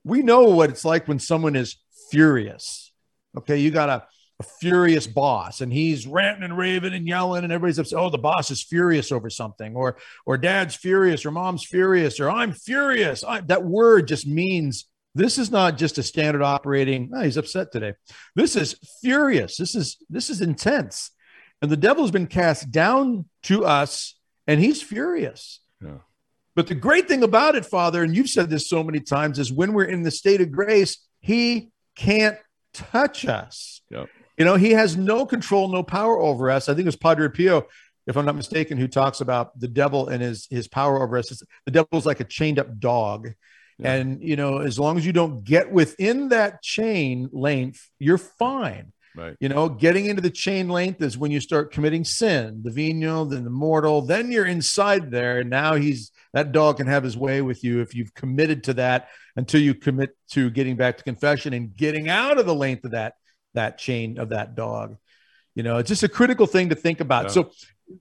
[0.04, 1.78] We know what it's like when someone is
[2.12, 2.92] furious.
[3.38, 4.08] Okay, you got a
[4.40, 8.00] a furious boss and he's ranting and raving and yelling and everybody's upset.
[8.00, 12.30] Oh, the boss is furious over something, or or dad's furious, or mom's furious, or
[12.30, 13.24] I'm furious.
[13.24, 17.12] I, that word just means This is not just a standard operating.
[17.14, 17.94] Oh, he's upset today.
[18.36, 19.58] This is furious.
[19.58, 21.12] This is this is intense,
[21.62, 24.16] and the devil's been cast down to us,
[24.48, 25.60] and he's furious.
[25.84, 26.00] Yeah.
[26.56, 29.52] But the great thing about it, Father, and you've said this so many times, is
[29.52, 32.38] when we're in the state of grace, he can't
[32.74, 33.82] touch us.
[33.90, 34.10] Yep.
[34.38, 36.68] You know, he has no control, no power over us.
[36.68, 37.68] I think it was Padre Pio,
[38.08, 41.44] if I'm not mistaken, who talks about the devil and his his power over us.
[41.66, 43.30] The devil's like a chained up dog.
[43.78, 43.94] Yeah.
[43.94, 48.94] And you know, as long as you don't get within that chain length, you're fine.
[49.16, 49.36] Right.
[49.40, 53.26] You know, getting into the chain length is when you start committing sin, the venial,
[53.26, 55.40] then the mortal, then you're inside there.
[55.40, 58.74] And now he's that dog can have his way with you if you've committed to
[58.76, 62.86] that until you commit to getting back to confession and getting out of the length
[62.86, 63.16] of that
[63.54, 64.98] that chain of that dog.
[65.56, 67.26] You know, it's just a critical thing to think about.
[67.26, 67.30] Yeah.
[67.30, 67.52] So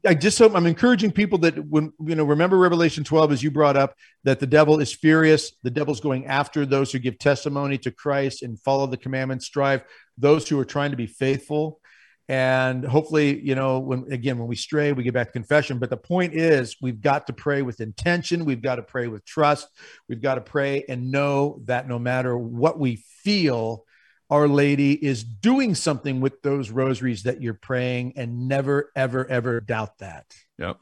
[0.07, 3.51] I just hope I'm encouraging people that when you know remember Revelation 12 as you
[3.51, 7.79] brought up that the devil is furious, the devil's going after those who give testimony
[7.79, 9.85] to Christ and follow the commandments, strive
[10.19, 11.81] those who are trying to be faithful.
[12.29, 15.79] And hopefully, you know, when again, when we stray, we get back to confession.
[15.79, 18.45] But the point is, we've got to pray with intention.
[18.45, 19.69] We've got to pray with trust.
[20.09, 23.85] We've got to pray and know that no matter what we feel,
[24.31, 29.61] Our Lady is doing something with those rosaries that you're praying, and never, ever, ever
[29.61, 30.35] doubt that.
[30.59, 30.79] Yep.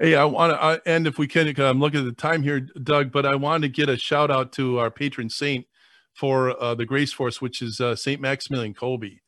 [0.00, 1.48] Hey, I want to end if we can.
[1.60, 4.52] I'm looking at the time here, Doug, but I want to get a shout out
[4.52, 5.66] to our patron saint
[6.14, 9.20] for uh, the Grace Force, which is uh, Saint Maximilian Kolbe.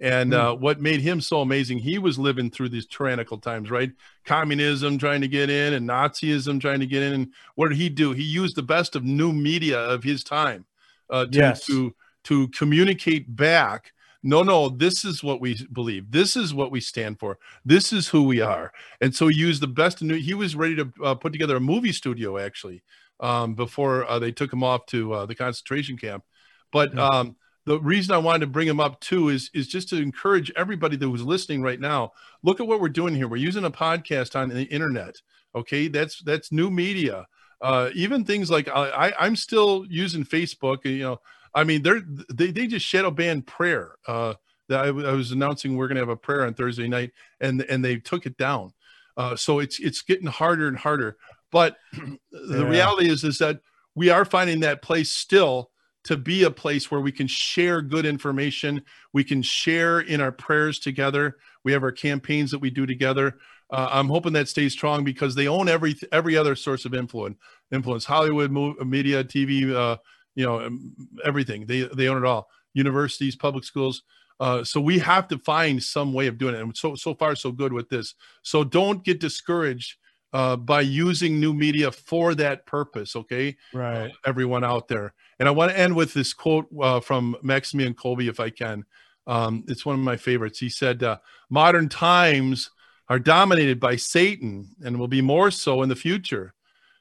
[0.00, 0.60] And uh, mm.
[0.60, 3.90] what made him so amazing, he was living through these tyrannical times, right?
[4.24, 7.12] Communism trying to get in and Nazism trying to get in.
[7.14, 8.12] And what did he do?
[8.12, 10.66] He used the best of new media of his time
[11.10, 11.66] uh, to, yes.
[11.66, 11.94] to,
[12.28, 13.92] to communicate back.
[14.22, 16.10] No, no, this is what we believe.
[16.10, 17.38] This is what we stand for.
[17.64, 18.72] This is who we are.
[19.00, 20.02] And so he used the best.
[20.02, 22.82] New, he was ready to uh, put together a movie studio actually
[23.20, 26.24] um, before uh, they took him off to uh, the concentration camp.
[26.70, 29.96] But um, the reason I wanted to bring him up too is is just to
[29.96, 32.12] encourage everybody that was listening right now.
[32.42, 33.28] Look at what we're doing here.
[33.28, 35.16] We're using a podcast on the internet.
[35.54, 37.26] Okay, that's that's new media.
[37.62, 40.84] Uh, even things like I, I am still using Facebook.
[40.84, 41.20] You know,
[41.54, 43.96] I mean they're they they just shadow banned prayer.
[44.06, 44.34] Uh,
[44.68, 47.62] that I, I was announcing we're going to have a prayer on Thursday night, and
[47.62, 48.72] and they took it down.
[49.16, 51.16] Uh, so it's it's getting harder and harder.
[51.50, 52.68] But the yeah.
[52.68, 53.60] reality is is that
[53.94, 55.70] we are finding that place still
[56.04, 58.82] to be a place where we can share good information.
[59.12, 61.36] We can share in our prayers together.
[61.64, 63.38] We have our campaigns that we do together.
[63.70, 67.36] Uh, I'm hoping that stays strong because they own every every other source of influence.
[67.72, 68.50] Influence Hollywood,
[68.86, 69.96] media, TV, uh,
[70.38, 71.66] you know, um, everything.
[71.66, 72.48] They they own it all.
[72.72, 74.04] Universities, public schools.
[74.38, 76.60] Uh, so we have to find some way of doing it.
[76.60, 78.14] And so so far so good with this.
[78.42, 79.96] So don't get discouraged
[80.32, 83.16] uh, by using new media for that purpose.
[83.16, 84.04] Okay, right.
[84.04, 87.94] Uh, everyone out there, and I want to end with this quote uh, from Maximilian
[87.94, 88.84] Kolbe if I can.
[89.26, 90.60] Um, it's one of my favorites.
[90.60, 91.18] He said, uh,
[91.50, 92.70] "Modern times
[93.08, 96.54] are dominated by Satan, and will be more so in the future.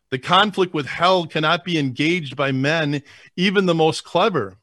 [0.10, 3.02] The conflict with hell cannot be engaged by men,
[3.36, 4.58] even the most clever.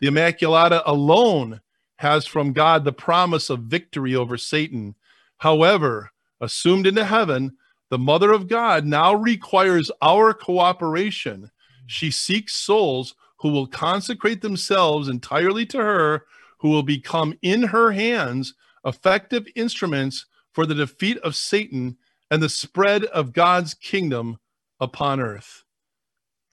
[0.00, 1.60] The Immaculata alone."
[1.96, 4.94] Has from God the promise of victory over Satan.
[5.36, 7.58] However, assumed into heaven,
[7.90, 11.50] the Mother of God now requires our cooperation.
[11.86, 16.24] She seeks souls who will consecrate themselves entirely to her,
[16.60, 21.98] who will become in her hands effective instruments for the defeat of Satan
[22.30, 24.38] and the spread of God's kingdom
[24.80, 25.64] upon earth.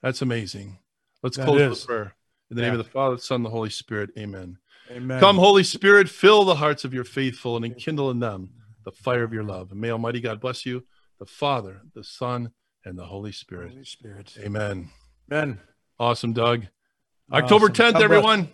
[0.02, 0.78] That's amazing.
[1.22, 1.70] Let's that close is.
[1.70, 2.14] with prayer.
[2.50, 2.70] In the yeah.
[2.70, 4.10] name of the Father, the Son, and the Holy Spirit.
[4.18, 4.58] Amen.
[4.90, 5.20] Amen.
[5.20, 8.50] Come, Holy Spirit, fill the hearts of your faithful and enkindle in them
[8.84, 9.70] the fire of your love.
[9.70, 10.84] And may Almighty God bless you
[11.18, 12.52] the Father, the Son,
[12.84, 13.72] and the Holy Spirit.
[13.72, 14.34] Holy Spirit.
[14.40, 14.88] Amen.
[15.30, 15.60] Amen.
[15.98, 16.66] Awesome, Doug.
[17.30, 17.44] Awesome.
[17.44, 18.48] October 10th, God everyone.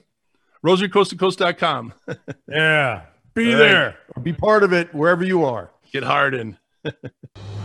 [0.64, 1.92] RosaryCoastToCoast.com.
[2.48, 3.02] yeah.
[3.34, 3.96] Be All there.
[4.16, 4.24] Right.
[4.24, 5.70] Be part of it wherever you are.
[5.92, 6.58] Get hard in.